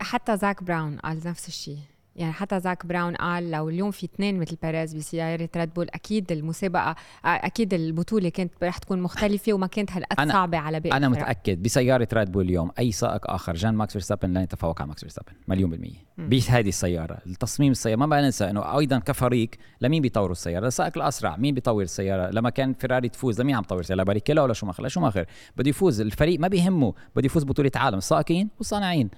[0.00, 1.78] حتى زاك براون قال نفس الشيء.
[2.16, 6.32] يعني حتى زاك براون قال لو اليوم في اثنين مثل بيريز بسيارة ريد بول أكيد
[6.32, 6.90] المسابقة
[7.24, 11.08] آه، أكيد البطولة كانت رح تكون مختلفة وما كانت هالقد صعبة على باقي أنا.
[11.08, 15.00] متأكد بسيارة ريد بول اليوم أي سائق آخر جنب ماكس فيرستابن لن يتفوق على ماكس
[15.00, 16.06] فيرستابن مليون بالمية.
[16.18, 19.50] بهذه السيارة التصميم السيارة ما بننسى إنه أيضا كفريق
[19.80, 23.80] لمين بيطوروا السيارة؟ السائق الأسرع مين بيطور السيارة؟ لما كان فيراري تفوز لمين عم تطور
[23.80, 25.24] السيارة؟ لباريكيلو ولا شوماخر لشوماخر
[25.56, 29.10] بده يفوز الفريق ما بيهمه بده يفوز بطولة عالم السائقين والصانعين.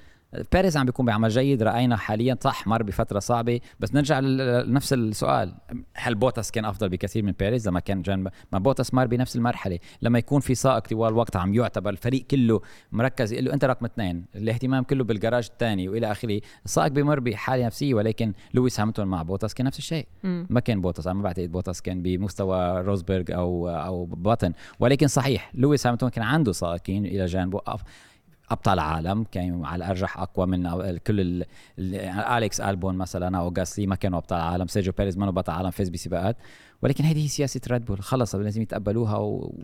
[0.53, 3.61] بيريز عم بيكون بعمل جيد رأينا حاليا صح مر بفترة صعبة.
[3.81, 5.55] بس نرجع لنفس السؤال.
[5.95, 9.79] هل بوتس كان أفضل بكثير من بيريز لما كان جنب ما بوتس مر بنفس المرحلة.
[10.03, 12.61] لما يكون في سائق طوال الوقت عم يعتبر الفريق كله
[12.93, 16.41] مركز يقول له أنت رقم اثنين الاهتمام كله بالجراج الثاني وإلى آخره.
[16.65, 20.07] السائق بمر بحالة نفسية ولكن لويس هاملتون مع بوتس كان نفس الشيء.
[20.25, 25.51] ما كان بوتس أنا ما بعتقد بوتس كان بمستوى روزبرغ أو أو باتن ولكن صحيح
[25.55, 27.61] لويس هاملتون كان عنده سائقين إلى جانبه.
[28.51, 30.63] أبطال عالم كانوا على الأرجح أقوى من
[30.99, 31.45] كل ال...
[31.79, 31.95] ال...
[32.21, 35.89] أليكس ألبون مثلا أو غاسلي ما كانوا أبطال عالم سيرجيو بيريز ما بطل عالم فاز
[35.89, 36.37] بسباقات
[36.83, 39.55] ولكن هذه هي سياسة ريد بول خلص لازم يتقبلوها و...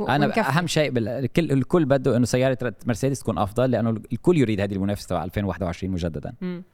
[0.00, 0.40] أنا ونكفي.
[0.40, 1.08] أهم شيء بال...
[1.08, 5.92] الكل الكل بده إنه سيارة مرسيدس تكون أفضل لأنه الكل يريد هذه المنافسة تبع 2021
[5.92, 6.64] مجددا مم.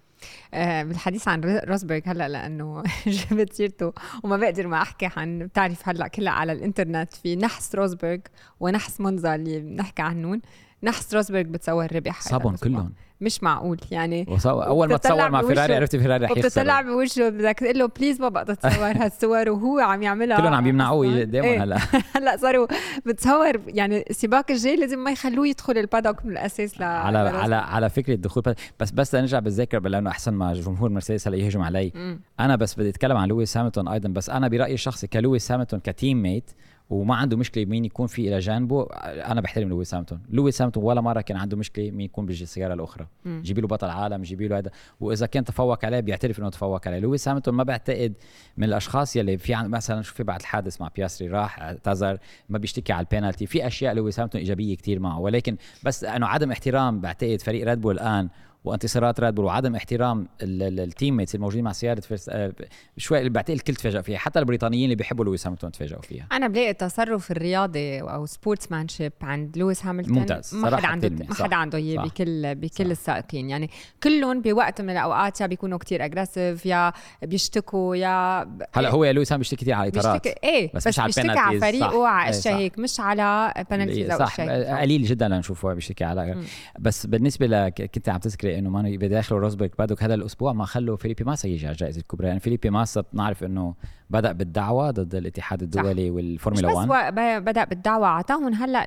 [0.54, 6.08] آه بالحديث عن روزبرغ هلأ لأنه جبت سيرته وما بقدر ما أحكي عن بتعرف هلأ
[6.08, 8.18] كلها على الإنترنت في نحس روزبرغ
[8.60, 10.40] ونحس مونزا اللي بنحكي عنهم
[10.82, 12.54] نحس روزبرغ بتصور ربح الأسبوع.
[12.56, 14.50] كلهم مش معقول يعني وصو...
[14.62, 18.28] أول ما تصور مع فيراري عرفت فيراري رح يخسر بوجهه بدك تقول له please ما
[18.28, 21.20] بقى تتصور هالصور وهو عم يعملها كلهم عم يمنعوه.
[21.20, 21.62] قدامهم إيه.
[21.62, 21.78] هلا
[22.16, 22.66] هلا صاروا
[23.06, 27.18] بتصور يعني السباق الجاي لازم ما يخلوه يدخل ال paddock من الأساس ل على.
[27.18, 31.36] على على فكرة الدخول بس- بس بس نرجع بالذاكرة لأنه أحسن ما جمهور مرسيدس هلا
[31.36, 32.20] يهجم علي مم.
[32.40, 35.92] أنا بس بدي أتكلم عن لويس هاملتون أيضا بس أنا برأيي الشخصي كلويس هاملتون ك
[35.92, 36.50] team mate
[36.92, 38.86] وما عنده مشكلة مين يكون في إلى جانبه.
[39.02, 42.74] أنا بحترم لويس هاملتون لويس هاملتون ولا مرة كان عنده مشكلة مين يكون بيجي السيارة
[42.74, 43.06] الأخرى.
[43.26, 44.70] جيبي له بطل عالم جيبي له هذا.
[45.00, 46.98] وإذا كان تفوق عليه بيعترف إنه تفوق عليه.
[46.98, 48.12] لويس هاملتون ما بعتقد
[48.56, 52.92] من الأشخاص يلي في عن مثلا شوفي بعد الحادث مع بياسري راح اعتذر ما بيشتكي
[52.92, 53.46] على البينالتي.
[53.46, 55.20] في أشياء لويس هاملتون إيجابية كتير معه.
[55.20, 58.28] ولكن بس أنه عدم احترام بعتقد فريق ريد بول الآن
[58.64, 62.52] وانتصارات ريد بول وعدم احترام ال team mates الموجودين مع سيارة فيرس آه،
[62.96, 64.18] شوي بعتقد الكل تفاجئ فيها.
[64.18, 66.26] حتى البريطانيين اللي بيحبوا لويس هاملتون تفاجئوا فيها.
[66.32, 70.54] أنا بلاقي التصرف الرياضي أو sportsmanship عند لويس هاملتون ممتاز.
[70.54, 73.50] ما حدا عنده ما حدا عنده إياه بكل بكل السائقين.
[73.50, 73.70] يعني
[74.02, 78.40] كلهم بوقت من الأوقات يا بيكونوا كتير aggressive يا بيشتكوا يا
[78.74, 81.96] هلا هو يا لويس بيشتكي كثير على الاطارات بيشتكي إيه بس, بس بيشتكي على فريقه
[81.96, 84.40] وعلى اشياء هيك مش على penalties أو صح.
[84.80, 86.36] قليل جدا لنشوفه بيشتكي على.
[86.78, 90.96] بس بالنسبة لك كنت عم تذكري إنه ما بدخلوا روزبرغ paddock هذا الأسبوع ما خلوا
[90.96, 92.28] فيليبي ماسا يجي على الجائزة الكبرى.
[92.28, 93.74] يعني فيليبي ماسا بنعرف إنه
[94.10, 96.14] بدأ بالدعوة ضد الاتحاد الدولي صح.
[96.14, 98.84] والفورمولا 1 بس بدأ بالدعوة أعطاهم هلا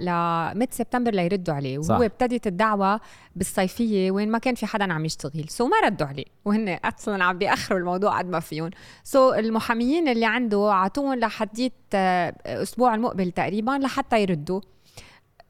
[0.54, 3.00] ل mid September ليردوا عليه وهو ابتدت الدعوة
[3.36, 5.50] بالصيفية وين ما كان في حدا عم يشتغل.
[5.50, 8.70] so ما ردوا عليه وهن أصلا عم بيأخروا الموضوع قد ما فيهم.
[9.04, 14.62] so المحاميين اللي عنده أعطوهم لحديت آه، أسبوع المقبل تقريبا لحتى يردوا.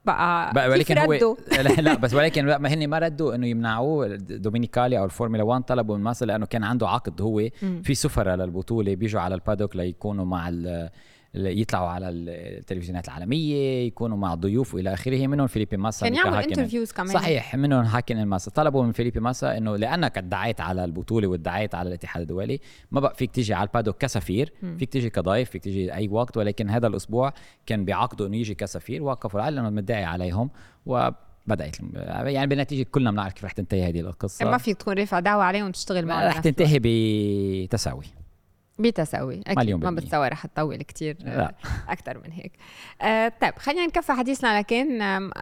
[0.05, 1.35] بقى, بقى ولكن هو
[1.79, 6.03] لا بس ولكن ما هن ما ردوا إنه يمنعوه دومينيكالي أو الفورمولا 1 طلبوا من
[6.03, 7.41] ماسا لأنه كان عنده عقد هو
[7.83, 10.49] في سفراء للبطولة بيجوا على ال paddock ليكونوا مع
[11.35, 16.91] يطلعوا على التلفزيونات العالمية يكونوا مع ضيوف وإلى آخره منهم فيليبي ماسا كان يعمل interviews
[16.91, 17.13] كمان.
[17.13, 18.51] صحيح منهم هاكينن ماسا.
[18.51, 22.59] طلبوا من فيليبي ماسا إنه لأنك ادعيت على البطولة وادعيت على الاتحاد الدولي
[22.91, 24.77] ما بقى فيك تيجي على ال paddock كسفير م.
[24.77, 27.33] فيك تيجي كضيف فيك تيجي أي وقت ولكن هذا الأسبوع
[27.65, 30.49] كان بعقده إنه يجي كسفير وقفوا العالم لأنه مدعي عليهم
[30.85, 31.09] و
[31.47, 34.45] بدات يعني بالنتيجة كلنا بنعرف كيف رح تنتهي هذه القصة.
[34.45, 38.05] ما فيك تكون رافع دعوة عليهم وتشتغل معهم رح تنتهي بتساوي.
[38.79, 39.41] بتساوي.
[39.47, 41.17] أكيد ما بتصور رح تطول كثير
[41.89, 42.51] أكثر من هيك.
[43.01, 44.97] آه طيب خلينا نكفي حديثنا لكن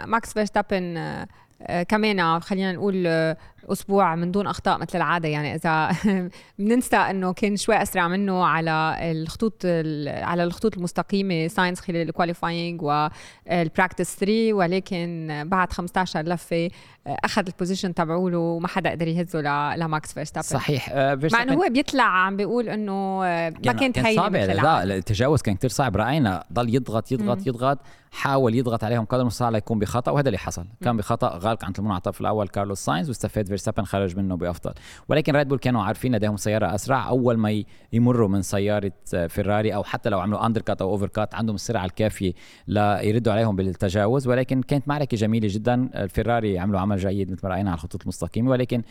[0.05, 3.37] ماكس فيرستابن آه كمان خلينا نقول آه،
[3.71, 5.29] أسبوع من دون أخطاء مثل العادة.
[5.29, 5.91] يعني إذا
[6.59, 9.65] بننسى إنه كان شوي أسرع منه على الخطوط
[10.05, 16.69] على الخطوط المستقيمة ساينس خلال ال qualifying وال practice 3 ولكن بعد 15 لفة
[17.07, 20.47] أخذ ال position تبعوله وما حدا قدر يهزه لماكس فيرستابن.
[20.47, 20.89] صحيح.
[20.91, 24.35] آه، مع إنه هو بيطلع عم بيقول إنه آه، ما كانت هي صعب.
[24.35, 25.97] لا التجاوز كان كثير صعب.
[25.97, 27.43] رأينا ضل يضغط يضغط مم.
[27.47, 27.79] يضغط.
[28.11, 30.11] حاول يضغط عليهم قدر المستطاع ليكون بخطأ.
[30.11, 30.65] وهذا اللي حصل.
[30.81, 34.73] كان بخطأ غالق عن المنعطف الأول كارلوس ساينز واستفاد فيرستابن خرج منه بأفضل.
[35.09, 37.09] ولكن ريد بول كانوا عارفين لديهم سيارة أسرع.
[37.09, 37.63] أول ما
[37.93, 38.91] يمروا من سيارة
[39.27, 42.33] فيراري أو حتى لو عملوا undercut أو overcut عندهم السرعة الكافية
[42.67, 44.27] ليردوا عليهم بالتجاوز.
[44.27, 45.89] ولكن كانت معركة جميلة جدا.
[45.95, 48.51] الفيراري عملوا عمل جيد مثل ما رأينا على الخطوط المستقيمة.
[48.51, 48.81] ولكن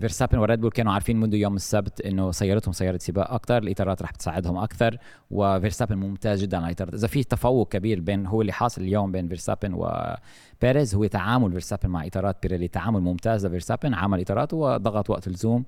[0.00, 4.10] فيرستابن وريد بول كانوا عارفين منذ يوم السبت إنه سيارتهم سيارة سباق أكثر الإطارات رح
[4.10, 4.98] تساعدهم أكثر
[5.30, 6.94] وفيرستابن ممتاز جدا على الإطارات.
[6.94, 11.88] إذا في تفوق كبير بين هو اللي حاصل اليوم بين فيرستابن وبيريز هو تعامل فيرستابن
[11.88, 15.64] مع إطارات بيريلي تعامل ممتاز لفيرستابن عمل اطاراته وضغط وقت اللزوم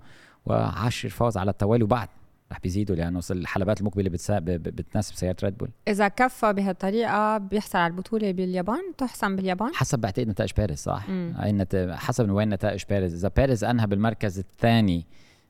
[0.47, 1.85] وعاشر فوز على التوالي.
[1.85, 2.09] وبعد
[2.53, 4.11] رح بيزيدوا لأنه الحلبات المقبلة
[4.49, 10.29] بتناسب سيارة ريد بول إذا كفى بهالطريقة بيحصل على البطولة باليابان تحسم باليابان؟ حسب بعتقد
[10.29, 11.95] نتائج بيريز صح؟ نت...
[11.99, 13.13] حسب من وين نتائج بيريز.
[13.13, 15.07] إذا بيريز انهى بالمركز الثاني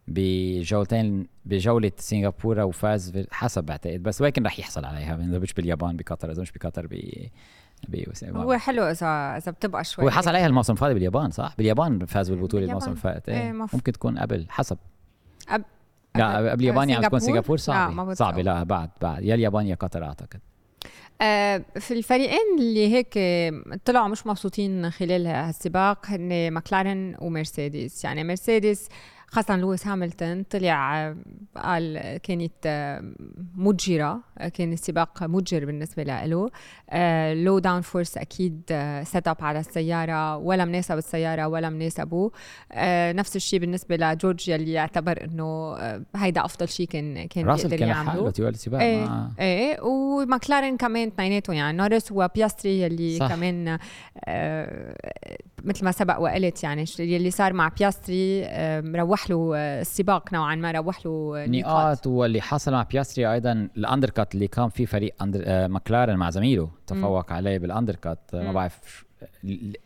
[0.09, 4.03] بجولتين بجولة سنغافورة وفاز حسب بعتقد.
[4.03, 6.31] بس ولكن رح يحصل عليها؟ إذا مش باليابان بقطر.
[6.31, 6.95] إذا مش بقطر ب
[8.25, 10.05] هو حلو إذا إذا بتبقى شوي.
[10.05, 14.19] هو حصل عليها الموسم الماضي باليابان صح؟ باليابان فاز بالبطولة الموسم الفائت إيه ممكن تكون
[14.19, 14.79] قبل حسب.
[15.49, 15.65] أب...
[16.17, 18.05] لا قبل اليابان عم تكون سنغافور؟ صعبة.
[18.05, 19.23] لا صعبة لا بعد بعد.
[19.23, 20.41] يا اليابان يا قطر أعتقد.
[21.21, 23.19] آه في الفريقين اللي هيك
[23.85, 28.05] طلعوا مش مبسوطين خلال هالسباق هن ماكلارن ومرسيدس.
[28.05, 28.89] يعني مرسيدس
[29.31, 31.15] خاصة لويس هاملتون طلع
[31.57, 33.01] قال كانت
[33.55, 34.21] مجرة
[34.55, 36.51] كان السباق مجر بالنسبة له.
[37.35, 38.63] low downforce أكيد
[39.03, 42.31] setup على السيارة ولا مناسب السيارة ولا مناسبه.
[42.73, 47.77] آه، نفس الشيء بالنسبة لجورج يلي يعتبر إنه آه، هيدا أفضل شيء كان كان راسل
[47.77, 48.31] كان يعمله.
[48.31, 53.29] طوال السباق إيه, إيه وماكلارين كمان اثنيناتهم يعني نورس وبياستري يلي صح.
[53.29, 53.79] كمان
[54.25, 54.97] آه
[55.65, 60.73] مثل ما سبق وقلت يعني يلي صار مع بياستري آه روح له السباق نوعا ما
[60.73, 65.43] روح له نقاط واللي حصل مع بياستري أيضا ال undercut اللي كان فيه فريق under
[65.47, 67.35] آه، ماكلارن مع زميله تفوق م.
[67.35, 69.05] عليه بال undercut ما بعرف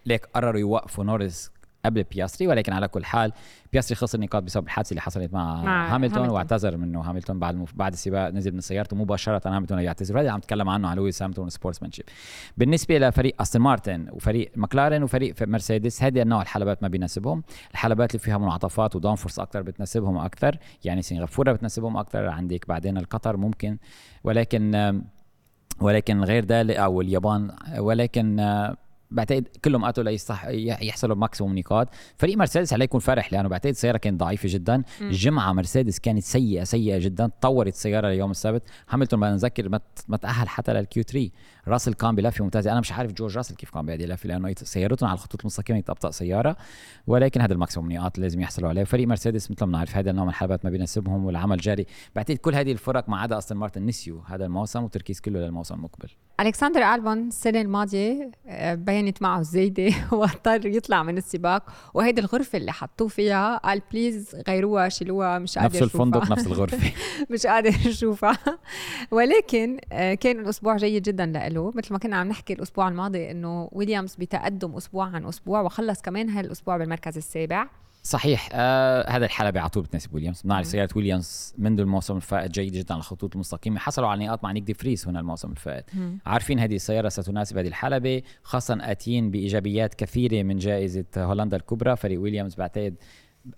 [0.06, 1.50] ليك قرروا يوقفوا نورس
[1.86, 3.32] قبل بياستري ولكن على كل حال
[3.72, 6.28] بياستري خسر نقاط بسبب الحادثة اللي حصلت مع, مع هاملتون, هاملتون.
[6.28, 7.74] واعتذر منه هاملتون بعد مف...
[7.74, 10.20] بعد السباق نزل من سيارته مباشرة هاملتون يعتذر.
[10.20, 12.04] هذا عم تكلم عنه على لويس هاملتون sportsmanship.
[12.56, 17.42] بالنسبة لفريق أستون مارتن وفريق ماكلارن وفريق مرسيدس هذه النوع الحلبات ما بيناسبهم.
[17.72, 22.98] الحلبات اللي فيها منعطفات و downforce أكثر بتناسبهم أكثر يعني سنغافورة بتناسبهم أكثر عندك بعدين
[22.98, 23.78] القطر ممكن
[24.24, 25.02] ولكن
[25.80, 28.36] ولكن غير ذلك أو اليابان ولكن
[29.12, 33.96] بعتقد كلهم قاتلوا ليصح يحصلوا maximum نقاط فريق مرسيدس عليه يكون فرح لأنه بعتقد السياره
[33.96, 34.82] كانت ضعيفة جدا.
[35.00, 37.30] الجمعه مرسيدس كانت سيئة سيئة جدا.
[37.40, 38.62] طورت السياره ليوم السبت.
[38.88, 39.68] هاملتون بدنا نذكر
[40.08, 41.30] ما تأهل حتى لل Q3
[41.68, 42.72] راسل كان بلفه ممتازة.
[42.72, 46.10] أنا مش عارف جورج راسل كيف كان بيقعد يلف لأنه سيارتهم على الخطوط المستقيمه ابطا
[46.10, 46.56] سيارة.
[47.06, 48.84] ولكن هذا ال maximum نقاط لازم يحصلوا عليه.
[48.84, 51.86] فريق مرسيدس مثل ما بنعرف هذا النوع من الحلبات ما بيناسبهم والعمل جاري.
[52.16, 56.08] بعتقد كل هذه الفرق ما عدا أستون مارتن نسيوا هذا الموسم والتركيز كله للموسم المقبل.
[56.48, 61.62] الكسندر البون السنة الماضية آه، بينت معه الزايده واضطر يطلع من السباق.
[61.94, 66.92] وهيدي الغرفة اللي حطوه فيها قال please غيروها شيلوها مش قادر نفس الفندق نفس الغرفة.
[67.30, 68.38] مش قادر أشوفها.
[69.10, 73.68] ولكن آه، كان الأسبوع جيد جدا له مثل ما كنا عم نحكي الأسبوع الماضي إنه
[73.72, 77.68] ويليامز بتقدم أسبوع عن أسبوع وخلص كمان هالأسبوع بالمركز السابع.
[78.04, 78.48] صحيح.
[78.52, 82.94] آه هذا الحلبة على طول بتناسب ويليامز بنعرف سيارة ويليامز منذ الموسم الفائت جيد جدا
[82.94, 83.78] على الخطوط المستقيمة.
[83.78, 85.84] حصلوا على نقاط مع نيك دي فريس هنا الموسم الفائت.
[86.26, 91.96] عارفين هذه السيارة ستناسب هذه الحلبة خاصة آتين بإيجابيات كثيرة من جائزة هولندا الكبرى.
[91.96, 92.94] فريق ويليامز بعتقد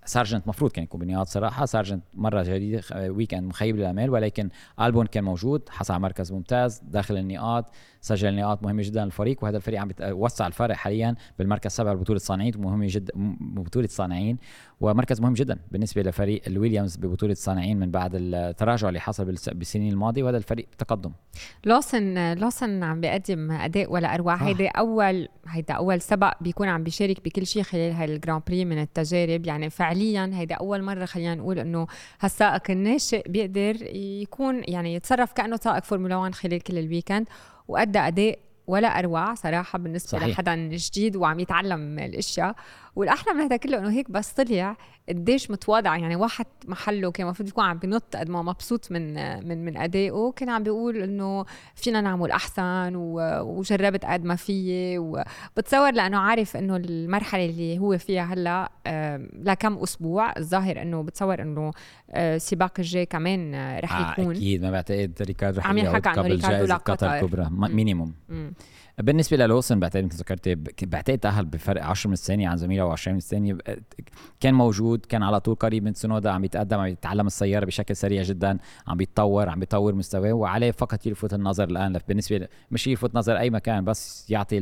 [0.05, 1.65] سارجنت مفروض كان يكون بنقاط صراحة.
[1.65, 4.49] سارجنت مرة جديدة weekend مخيب للأمال ولكن
[4.81, 5.69] ألبون كان موجود.
[5.69, 7.65] حصل على مركز ممتاز داخل النقاط.
[8.05, 12.53] سجل نقاط مهمة جدا للفريق وهذا الفريق عم بيوسع الفرق حاليا بالمركز السابع ببطوله الصانعين
[12.57, 14.37] مهمه جدا ببطولة الصانعين
[14.81, 20.23] ومركز مهم جدا بالنسبة لفريق الويليامز ببطولة الصانعين من بعد التراجع اللي حصل بالسنين الماضية
[20.23, 21.11] وهذا الفريق تقدم.
[21.65, 24.35] لوسن لوسن عم بيقدم أداء ولا أروع.
[24.35, 28.65] هيدا اول هيدا أول سباق بيكون عم بيشارك بكل شيء خلال هاي ال Grand Prix
[28.65, 29.45] من التجارب.
[29.45, 31.87] يعني فعليا هيدا أول مرة خلينا نقول إنه
[32.19, 37.27] هالسائق الناشئ بيقدر يكون يعني يتصرف كأنه سائق فورمولا 1 خلال كل ال weekend.
[37.67, 40.27] وأدى أداء ولا أروع صراحة بالنسبة صحيح.
[40.27, 42.55] لحدا جديد وعم يتعلم الأشياء
[42.95, 44.77] والأحلى من هذا كله إنه هيك بس طلع
[45.09, 45.97] قديش متواضع.
[45.97, 49.13] يعني واحد محله كان المفروض يكون عم بنط قد ما مبسوط من
[49.47, 55.91] من من أدائه كان عم بيقول إنه فينا نعمل أحسن وجربت قد ما فيي وبتصور
[55.91, 58.71] لأنه عارف إنه المرحلة اللي هو فيها هلأ
[59.33, 60.33] لكم أسبوع.
[60.37, 61.71] الظاهر إنه بتصور إنه
[62.15, 64.35] السباق آه، الجاي كمان رح آه، يكون.
[64.35, 67.15] أكيد ما بعتقد ريكاردو عم يحكى عنه ريكاردو لقطر.
[67.15, 68.13] الكبرى minimum
[68.97, 73.17] بالنسبة للوسن بعتقد مثل ذكرتي بعتقد تأهل بفرق 10 من الثانية عن زميله و20 من
[73.17, 73.57] الثانية.
[74.39, 78.21] كان موجود كان على طول قريب من سنودا عم يتقدم عم يتعلم السيارة بشكل سريع
[78.21, 81.99] جدا عم بيتطور عم بيطور مستواه وعليه فقط يلفت النظر الآن.
[82.07, 84.57] بالنسبة مش يلفت نظر أي مكان بس يعطي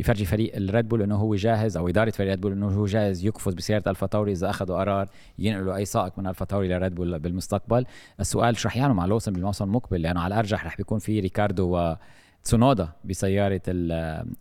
[0.00, 3.24] يفرجي فريق الريد بول إنه هو جاهز أو إدارة فريق الريد بول إنه هو جاهز
[3.24, 7.18] يقفز بسيارة ألفا تاوري إذا أخذوا قرار ينقلوا أي سائق من ألفا تاوري لريد بول
[7.18, 7.84] بالمستقبل.
[8.20, 11.76] السؤال شو رح يعملوا مع لوسن بالموسم المقبل؟ لأنه على الأرجح رح بيكون في ريكاردو
[11.76, 11.96] و
[12.44, 13.60] تسونودا بسيارة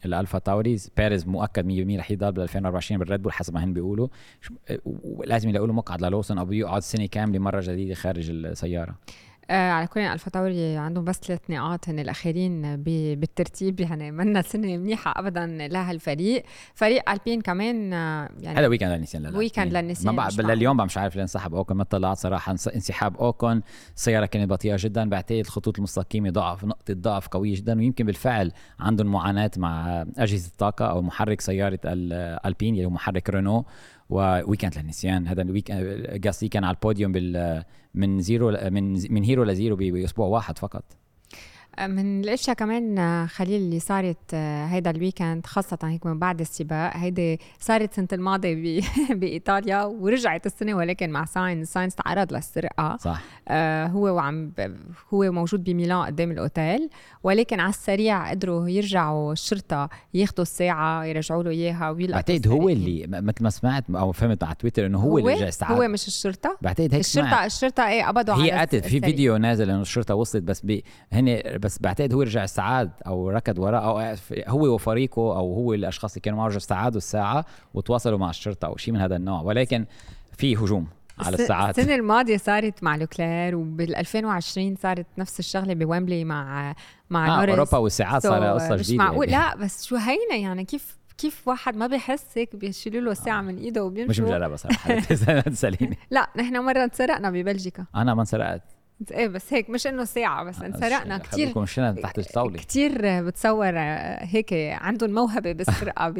[0.05, 4.07] الألفا تاوري بيريز مؤكد 100% رح يضل ب 2024 بالريد بول حسب ما هن بيقولوا.
[5.25, 8.95] لازم يلاقوا له مقعد للوسن أو بيقعد سنة كاملة مرة جديدة خارج السيارة.
[9.49, 12.83] آه على كل الفا تاوري عندهم بس ثلاث نقاط هن الأخيرين
[13.15, 16.43] بالترتيب يعني منا سنه منيحه ابدا لهالفريق
[16.75, 21.15] فريق ألبين كمان آه، يعني هذا weekend للنسيان weekend للنسيان ما بعد لليوم مش عارف
[21.15, 23.62] لانسحب أوكن ما طلعت صراحة انسحاب أوكن.
[23.95, 27.77] السياره كانت بطيئة جدا بعتقد الخطوط المستقيمة ضعف نقطة ضعف قوية جدا.
[27.77, 33.65] ويمكن بالفعل عندهم معاناة مع أجهزة الطاقة أو محرك سيارة الالبين اللي هو محرك رينو.
[34.10, 35.71] و weekend للنسيان هذا ال weekend
[36.12, 40.84] جاسلي كان على البوديوم بال من zero من من hero ل zero بأسبوع واحد فقط.
[41.87, 46.97] من الأشياء كمان خليل اللي صارت آه، هيدا ال weekend خاصة هيك من بعد السباق
[46.97, 48.81] هيدي صارت سنة الماضي
[49.19, 52.97] بإيطاليا ورجعت السنة ولكن مع ساينز ساينز تعرض للسرقة.
[52.97, 53.21] صح.
[53.47, 54.51] آه هو وعم
[55.13, 56.89] هو موجود بميلان قدام الأوتيل
[57.23, 63.43] ولكن على السريع قدروا يرجعوا الشرطة ياخذوا الساعة يرجعوا له إياها بعتقد هو اللي مثل
[63.43, 66.57] ما سمعت أو فهمت على تويتر إنه هو, هو؟ اللي رجع استعاد هو مش الشرطة؟
[66.61, 67.45] بعتقد هيك الشرطة سمعت.
[67.45, 70.65] الشرطة إيه قبضوا هي قتل في فيديو نازل إنه الشرطة وصلت بس
[71.11, 74.15] هن بس بعتقد هو رجع استعاد أو ركض وراء أو
[74.47, 78.93] هو وفريقه أو هو الأشخاص اللي كانوا معه استعادوا الساعة وتواصلوا مع الشرطة أو شيء
[78.93, 79.41] من هذا النوع.
[79.41, 79.86] ولكن
[80.38, 80.88] في هجوم
[81.19, 81.79] على الساعات.
[81.79, 86.75] السنة الماضية صارت مع لوكلير وبال 2020 صارت نفس الشغلة بويمبلي مع
[87.10, 90.65] مع آه نورس أوروبا والساعات صار قصة جديدة مش معقول لا بس شو هينا يعني؟
[90.65, 93.41] كيف كيف واحد ما بحس هيك بيشيلوا له الساعة آه.
[93.41, 94.99] من إيده وبيمشوا؟ مش مجربة صراحة.
[95.49, 97.86] تساليني لا نحن مرة انسرقنا ببلجيكا.
[97.95, 98.62] أنا ما انسرقت.
[99.12, 102.57] إيه بس هيك مش إنه ساعة بس انسرقنا كثير مشينا تحت الطاولة.
[102.57, 103.73] كثير بتصور
[104.19, 106.13] هيك عندهم موهبة بالسرقة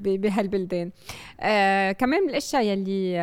[0.00, 0.90] بهالبلدان.
[1.40, 3.14] آه كمان من الأشياء يلي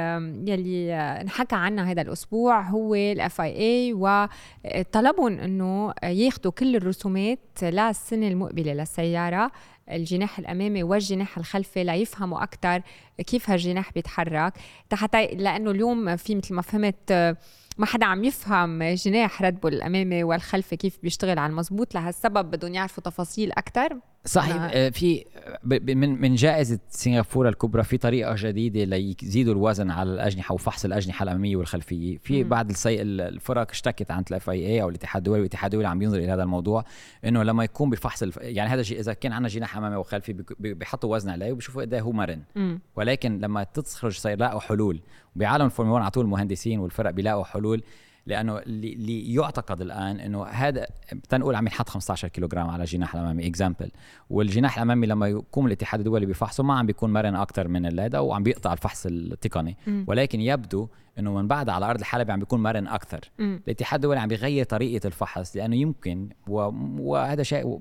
[0.47, 8.27] يلي انحكى عنها هذا الأسبوع هو الاف اي اي وطلبهم إنه ياخذوا كل الرسومات للسنة
[8.27, 9.51] المقبلة للسيارة
[9.91, 12.81] الجناح الأمامي والجناح الخلفي ليفهموا أكثر
[13.27, 14.53] كيف هالجناح بيتحرك.
[14.93, 17.35] حتى لأنه اليوم في مثل ما فهمت
[17.77, 22.73] ما حدا عم يفهم جناح ريد بول الامامي والخلفي كيف بيشتغل على المزبوط لهالسبب بدهم
[22.73, 25.25] يعرفوا تفاصيل أكثر صحيح آه في
[25.63, 31.55] من من جائزة سنغافورة الكبرى في طريقة جديدة ليزيدوا الوزن على الأجنحة وفحص الأجنحة الأمامية
[31.55, 32.49] والخلفية في مم.
[32.49, 33.01] بعض السي...
[33.01, 36.85] الفرق اشتكت عن ال FIA أو الاتحاد الدولي والاتحاد الدولي عم ينظر إلى هذا الموضوع
[37.25, 38.37] إنه لما يكون بفحص الف...
[38.41, 42.11] يعني هذا إذا كان عندنا جناح أمامي وخلفي بيحطوا وزن عليه وبيشوفوا قد إيه هو
[42.11, 42.79] مرن مم.
[42.95, 44.99] ولكن لما تخرج سيلاقوا حلول
[45.35, 47.83] بعالم الفورمولا 1 على طول المهندسين والفرق بيلاقوا حلول
[48.25, 50.87] لأنه اللي يعتقد الآن إنه هذا
[51.29, 53.91] تنقول عم ينحط 15 كيلوغرام على الجناح الأمامي example
[54.29, 58.43] والجناح الأمامي لما يقوم الاتحاد الدولي بفحصه ما عم بيكون مرن أكثر من هذا وعم
[58.43, 59.77] بيقطع الفحص التقني.
[60.07, 60.87] ولكن يبدو
[61.19, 65.07] إنه من بعد على أرض الحلبة عم بيكون مرن أكثر الاتحاد الدولي عم بيغير طريقة
[65.07, 67.79] الفحص لأنه يمكن وهذا شيء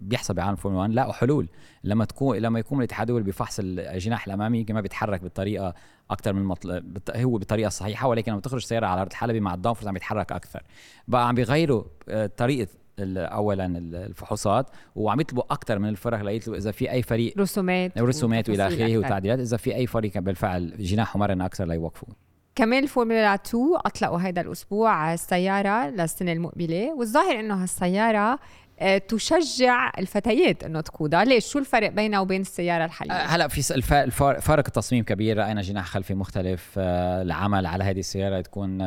[0.00, 1.48] بيحصل بعالم فورمولا 1 لاقوا حلول
[1.84, 5.74] لما تكون لما يكون الاتحاد الدولي بفحص الجناح الأمامي يمكن ما بيتحرك بالطريقة
[6.10, 6.82] أكثر من المطل...
[7.16, 10.32] هو بالطريقة الصحيحة ولكن لما تخرج سيارة على أرض الحلبة مع ال down عم يتحرك
[10.32, 10.62] أكثر.
[11.08, 12.68] بقى عم بيغيروا آه، طريقة
[13.00, 13.66] اولا
[14.06, 18.98] الفحوصات وعم يطلبوا أكثر من الفرق ليطلبوا إذا في أي فريق رسومات رسومات وإلى آخره
[18.98, 22.08] وتعديلات إذا في أي فريق بالفعل جناحه مرن أكثر ليوقفوا
[22.54, 28.38] كمان الفورمولا 2 أطلقوا هذا الأسبوع السياره للسنة المقبلة والظاهر إنه هالسيارة
[29.08, 31.24] تشجع الفتيات إنه تقودها.
[31.24, 33.80] ليش؟ شو الفرق بينها وبين السيارة الحالية؟ آه، هلا في
[34.40, 35.36] فارق التصميم كبير.
[35.36, 36.74] راينا جناح خلفي مختلف.
[36.78, 38.78] آه، العمل على هذه السيارة تكون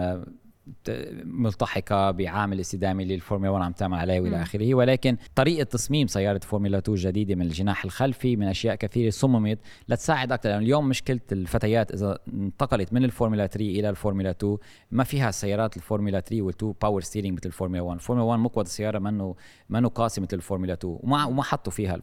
[1.24, 4.76] ملتحقة بعامل استدامي للفورمولا 1 عم تعمل عليه والى آخره.
[4.76, 9.60] ولكن طريقة تصميم سيارة فورمولا 2 الجديدة من الجناح الخلفي من أشياء كثيرة صممت
[9.90, 10.50] لتساعد أكثر.
[10.50, 14.58] لأنه اليوم مشكلة الفتيات إذا انتقلت من الفورمولا 3 إلى الفورمولا 2
[14.92, 19.00] ما فيها سيارات الفورمولا 3 وال2 power steering مثل الفورمولا 1 الفورمولا 1 مقود السيارة
[19.00, 19.36] منه
[19.70, 22.00] منه قاسي مثل الفورمولا 2 وما وما حطوا فيها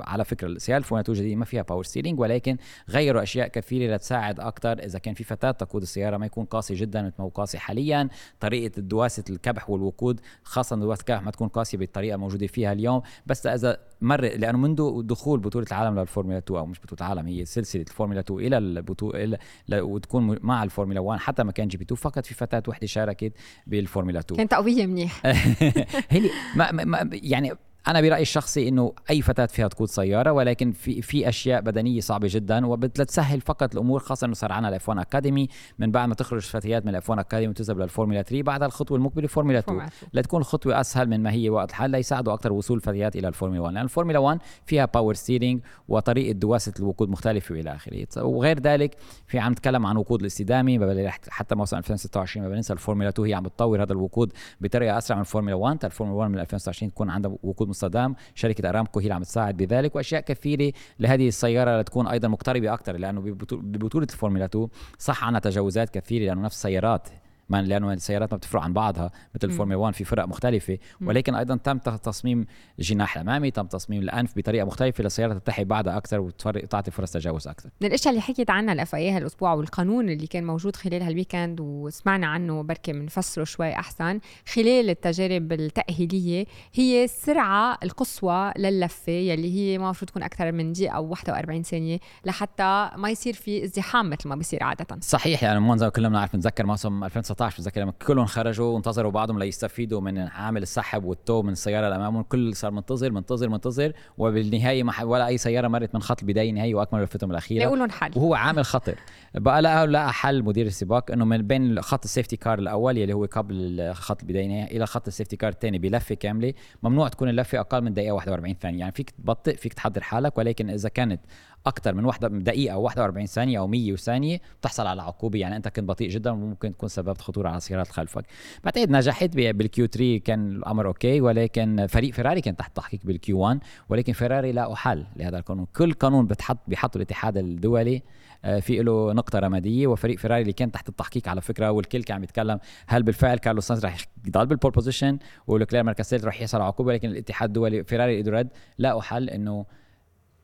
[0.00, 2.56] على فكرة السياره الفورمولا 2 الجديدة ما فيها power steering ولكن
[2.90, 7.02] غيروا أشياء كثيرة لتساعد أكثر إذا كان في فتاة تقود السيارة ما يكون قاسي جدا
[7.02, 8.03] مثل ما هو قاسي حاليا.
[8.40, 13.02] طريقة دواسة الكبح والوقود خاصة دواسة الكبح ما تكون قاسية بالطريقة الموجوده فيها اليوم.
[13.26, 17.44] بس إذا مر لأنه منذ دخول بطولة العالم للفورمولا 2 أو مش بطولة العالم هي
[17.44, 21.96] سلسلة الفورمولا 2 إلى البطوله إلى وتكون مع الفورمولا 1 حتى ما كان GP 2
[21.96, 23.32] فقط في فتاة وحدة شاركت
[23.66, 25.26] بالفورمولا 2 كانت قوية منيح.
[26.10, 27.52] هي ما, ما يعني
[27.88, 32.28] أنا برأيي الشخصي إنه أي فتاة فيها تقود سيارة ولكن في في أشياء بدنية صعبة
[32.30, 36.42] جدا وبتسهل فقط الأمور خاصة إنه صار عندنا ال F1 Academy من بعد ما تخرج
[36.42, 40.80] فتيات من ال F1 Academy وتذهب للفورمولا 3 بعدها الخطوة المقبلة فورمولا 2 لتكون الخطوة
[40.80, 44.18] أسهل من ما هي وقت الحال ليساعدوا أكثر وصول الفتيات إلى الفورمولا 1 لأن الفورمولا
[44.18, 48.06] 1 فيها power steering وطريقة دواسة الوقود مختلفة وإلى آخره.
[48.18, 50.80] وغير ذلك في عم نتكلم عن وقود الاستدامي
[51.28, 55.20] حتى موسم 2026 ما بننسى الفورمولا 2 هي عم تطور هذا الوقود بطريقة أسرع من
[55.20, 59.22] الفورمولا 1 الفورمولا 1 من 2026 تكون عندها وقود مستدام شركة أرامكو هي اللي عم
[59.22, 63.20] تساعد بذلك وأشياء كثيرة لهذه السيارة لتكون أيضا مقتربة أكثر لأنه
[63.52, 64.68] ببطولة الفورمولا 2
[64.98, 67.08] صح عندنا تجاوزات كثيرة لأنه نفس السيارات
[67.48, 70.78] ما لأنه السيارات ما بتفرق عن بعضها مثل الفورمولا 1 في فرق مختلفة.
[71.00, 72.46] ولكن أيضا تم تصميم
[72.78, 77.70] الجناح الامامي تم تصميم الأنف بطريقة مختلفة للسياره تتحد بعدها أكثر وتعطي فرص تجاوز أكثر.
[77.80, 81.60] من الأشياء اللي حكيت عنها ال FIA هالأسبوع والقانون اللي كان موجود خلال هال weekend
[81.60, 89.78] وسمعنا عنه بركي بنفسره شوي أحسن خلال التجارب التأهيلية هي السرعه القصوى للفة يلي هي
[89.78, 94.28] ما المفروض تكون أكثر من دقيقة أو 41 ثانية لحتى ما يصير في ازدحام مثل
[94.28, 94.86] ما بيصير عادة.
[95.00, 99.38] صحيح يعني منذ كلنا بنعرف نتذكر موسم 2019 2019 بتذكر لما كلهم خرجوا وانتظروا بعضهم
[99.38, 103.92] ليستفيدوا من عامل السحب وال tow من السيارة اللي امامهم الكل صار منتظر منتظر منتظر
[104.18, 107.62] وبالنهاية ما ولا أي سيارة مرت من خط البداية النهائي وأكمل لفتهم الأخيرة.
[107.62, 108.10] يقولون حل.
[108.16, 108.94] وهو عامل خطر.
[109.34, 113.12] بقى لقى لقى حل مدير السباق إنه من بين خط ال safety car الأول يلي
[113.12, 116.52] هو قبل خط البداية النهائي إلى خط ال safety car الثاني بلفة كاملة.
[116.82, 118.78] ممنوع تكون اللفة أقل من دقيقة 41 ثانية.
[118.80, 121.20] يعني فيك تبطئ فيك تحضر حالك ولكن إذا كانت
[121.66, 125.38] أكثر من واحدة دقيقة أو 41 ثانية أو 100 ثانية بتحصل على عقوبة.
[125.38, 128.24] يعني أنت كنت بطيء جدا وممكن تكون سببت خطورة على السيارات خلفك.
[128.64, 133.58] بعتقد نجحت بال Q3 كان الأمر أوكي ولكن فريق فيراري كان تحت تحقيق بال Q1
[133.88, 135.66] ولكن فيراري لاقوا حل لهذا القانون.
[135.76, 138.02] كل قانون بتحط بيحطوا الاتحاد الدولي
[138.44, 142.16] آه، في له نقطة رمادية وفريق فيراري اللي كان تحت التحقيق على فكرة والكل كان
[142.16, 143.96] عم يتكلم هل بالفعل كارلوس سانز رح
[144.26, 148.48] يضل بال pole position ولوكلير مركز رح يحصل عقوبة ولكن الاتحاد الدولي فيراري رد
[148.78, 149.66] لاقوا حل إنه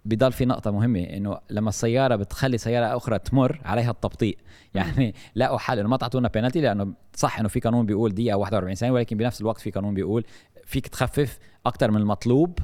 [0.05, 4.38] بضل في نقطة مهمة إنه لما السيارة بتخلي سيارة أخرى تمر عليها التبطيء،
[4.74, 8.74] يعني لاقوا حل إنه ما تعطونا بينالتي لأنه صح إنه في قانون بيقول دقيقة 41
[8.74, 10.24] ثانية ولكن بنفس الوقت في قانون بيقول
[10.64, 12.59] فيك تخفف أكثر من المطلوب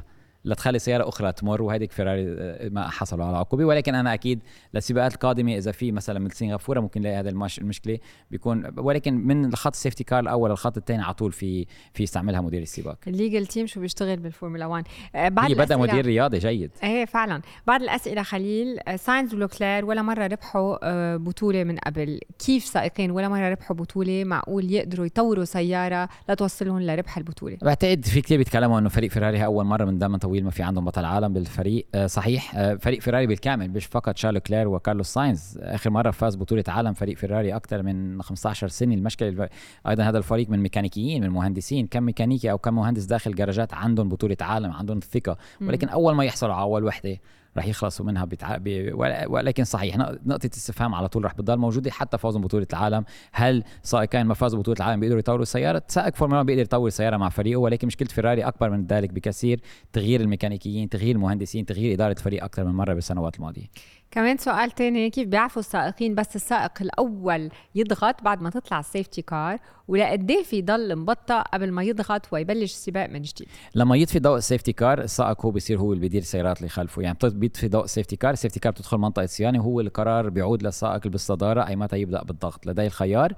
[0.46, 3.64] لتخلي سيارة أخرى تمر وهيديك فيراري آه، ما حصلوا على عقوبة.
[3.64, 4.42] ولكن أنا أكيد
[4.74, 7.98] للسباقات القادمة إذا في مثلا مثل سنغافورة ممكن نلاقي هذا المش المشكلة
[8.30, 12.40] بيكون ولكن من الخط ال safety car الأول للخط الثاني على طول في في يستعملها
[12.40, 12.98] مدير السباق.
[13.06, 14.84] ال legal team شو بيشتغل بالفورمولا 1
[15.14, 16.70] آه، بعد هي بدأ مدير رياضي جيد.
[16.82, 17.42] إيه فعلا.
[17.66, 22.20] بعض الأسئلة خليل آه، ساينز ولوكلير ولا مرة ربحوا بطولة من قبل.
[22.46, 28.20] كيف سائقين ولا مرة ربحوا بطولة؟ معقول يقدروا يطوروا سيارة لتوصلهم لربح البطولة؟ بعتقد في
[28.20, 31.04] كثير بيتكلموا إنه فريق فيراري أول مرة من دائما طويل طويل ما في عندهم بطل
[31.04, 31.86] عالم بالفريق.
[31.94, 35.58] آه، صحيح آه، فريق فيراري بالكامل مش فقط شارل لوكلير وكارلوس ساينز.
[35.62, 38.94] آخر مرة فاز بطولة عالم فريق فيراري أكثر من 15 سنة.
[38.94, 39.48] المشكلة
[39.88, 41.86] أيضا هذا الفريق من ميكانيكيين من مهندسين.
[41.86, 46.24] كم ميكانيكي أو كم مهندس داخل جراجات عندهم بطولة عالم عندهم الثقه ولكن أول ما
[46.24, 47.18] يحصلوا على أول وحدة
[47.56, 48.56] رح يخلصوا منها بتع...
[48.60, 48.90] ب...
[49.28, 49.96] ولكن صحيح
[50.26, 53.04] نقطة استفهام على طول رح بتضل موجودة حتى فوزهم بطولة العالم.
[53.32, 57.28] هل سائقين ما فازوا بطولة العالم بيقدروا يطوروا السيارة؟ سائق فورمولا بيقدر يطور السيارة مع
[57.28, 59.60] فريقه ولكن مشكلة فيراري أكبر من ذلك بكثير.
[59.92, 63.66] تغيير الميكانيكيين تغيير المهندسين تغيير إدارة فريق أكثر من مرة بالسنوات الماضية.
[64.10, 69.58] كمان سؤال تاني كيف بيعرفوا السائقين بس السائق الأول يضغط بعد ما تطلع ال safety
[69.88, 74.38] car ولقديه في ضل مبطأ قبل ما يضغط ويبلش السباق من جديد؟ لما يطفي ضوء
[74.38, 77.02] ال safety car السائق هو بيصير هو اللي بيدير السيارات اللي خلفه.
[77.02, 80.62] يعني بيطفي ضوء ال safety car ال safety car بتدخل منطقة صيانة وهو القرار بيعود
[80.62, 83.32] للسائق بالصداره أي متى يبدأ بالضغط لديه الخيار.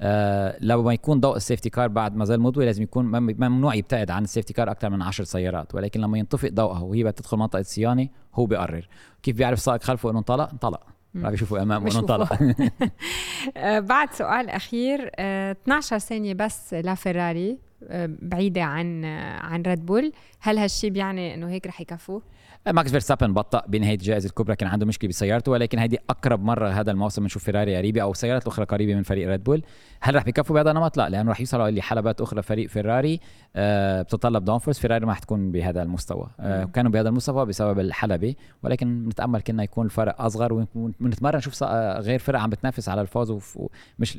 [0.00, 4.10] آه لما يكون ضوء ال safety car بعد ما زال مضوي لازم يكون ممنوع يبتعد
[4.10, 5.74] عن ال safety car أكثر من 10 سيارات.
[5.74, 8.88] ولكن لما ينطفئ ضوءها وهي بتدخل منطقة صيانة هو بيقرر.
[9.22, 10.80] كيف بيعرف سائق خلفه إنه انطلق؟ انطلق.
[11.16, 12.32] راح يشوفوا أمامه إنه انطلق.
[13.56, 15.10] آه، بعد سؤال أخير.
[15.18, 17.58] 12 آه، ثانية بس لفيراري
[17.88, 19.04] آه، بعيدة عن
[19.40, 22.22] عن ريد بول هل هالشيء بيعني إنه هيك رح يكفوه؟
[22.66, 26.90] ماكس فيرستابن بطأ بنهاية الجائزة الكبرى كان عنده مشكلة بسيارته ولكن هذه أقرب مرة هذا
[26.90, 29.62] الموسم نشوف فيراري قريبة أو سيارات أخرى قريبة من فريق ريد بول.
[30.00, 33.20] هل رح بيكفوا بهذا النمط؟ لا لأنه رح يوصلوا لحلبات أخرى فريق فيراري
[33.56, 36.30] آه بتتطلب downforce فيراري ما حتكون بهذا المستوى.
[36.40, 40.52] آه كانوا بهذا المستوى بسبب الحلبة ولكن نتأمل كنا يكون الفرق أصغر
[41.00, 41.62] ونتمرن نشوف
[41.98, 44.18] غير فرق عم بتنافس على الفوز ومش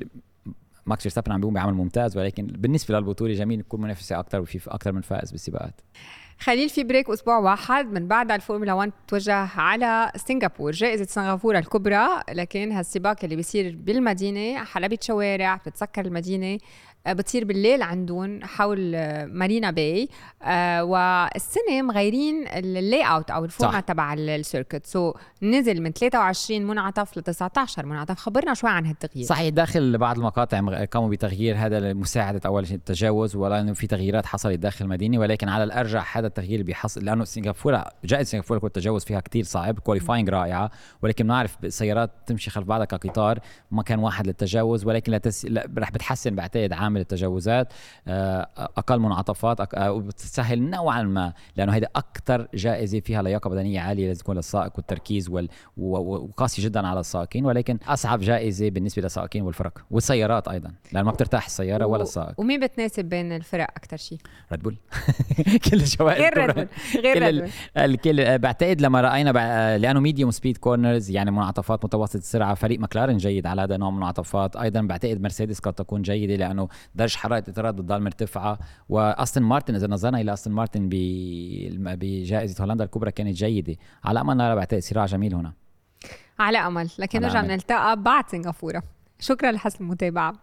[0.85, 4.91] ماكس فيرستابن عم بيقوم بعمل ممتاز ولكن بالنسبة للبطولة جميل يكون منافسة أكثر وفي أكثر
[4.91, 5.81] من فائز بالسباقات.
[6.39, 12.07] خليل في break أسبوع واحد من بعد الفورمولا 1 توجه على سنغافور جائزة سنغافورة الكبرى
[12.29, 16.57] لكن هالسباق اللي بيصير بالمدينة حلبة شوارع بتتسكر المدينة
[17.07, 18.91] بتصير بالليل عندهم حول
[19.27, 20.09] مارينا باي
[20.43, 26.61] آه والسنة مغيرين ال layout أو ال format تبع ال circuit so نزل من 23
[26.61, 28.19] منعطف ل 19 منعطف.
[28.19, 29.27] خبرنا شوي عن هالتغيير.
[29.27, 34.25] صحيح داخل بعض المقاطع قاموا بتغيير هذا لمساعدة أول شيء التجاوز ولا إنه في تغييرات
[34.25, 39.19] حصلت داخل المدينة ولكن على الأرجح هذا التغيير بيحصل لأنه سنغافورة جائزة سنغافورة التجاوز فيها
[39.19, 40.71] كتير صعب qualifying رائعة
[41.01, 43.39] ولكن بنعرف سيارات تمشي خلف بعضها كقطار
[43.71, 45.45] ما كان واحد للتجاوز ولكن لتس...
[45.77, 47.73] رح بتحسن بعتقد عامل التجاوزات
[48.07, 54.07] آه، أقل منعطفات آه، وبتسهل نوعا ما لأنه هيدا أكثر جائزة فيها لياقة بدنية عالية
[54.07, 55.49] لازم تكون للسائق والتركيز وال...
[55.77, 61.45] وقاسي جدا على السائقين ولكن أصعب جائزة بالنسبة للسائقين والفرق والسيارات أيضا لأنه ما بترتاح
[61.45, 64.17] السيارة ولا السائق ومين بتناسب بين الفرق أكثر شيء؟
[64.51, 64.77] ريد بول
[65.65, 71.31] كل الجوائز غير ريد غير الكل آه، بعتقد لما رأينا لأنه medium speed corners يعني
[71.31, 75.73] منعطفات متوسط السرعة فريق ماكلارن جيد على هذا النوع من المنعطفات أيضا بعتقد مرسيدس قد
[75.73, 78.59] تكون جيدة لأنه درجه حرارة الاطارات بتضل مرتفعة.
[78.89, 83.75] وأستون مارتن إذا نظرنا إلى أستون مارتن بجائزة هولندا الكبرى كانت جيدة.
[84.03, 85.53] على أمل نرى بعتقد صراع جميل هنا.
[86.39, 88.83] على أمل لكن نرجع نلتقى بعد سنغافورة.
[89.19, 90.33] شكرا لحسن المتابعة.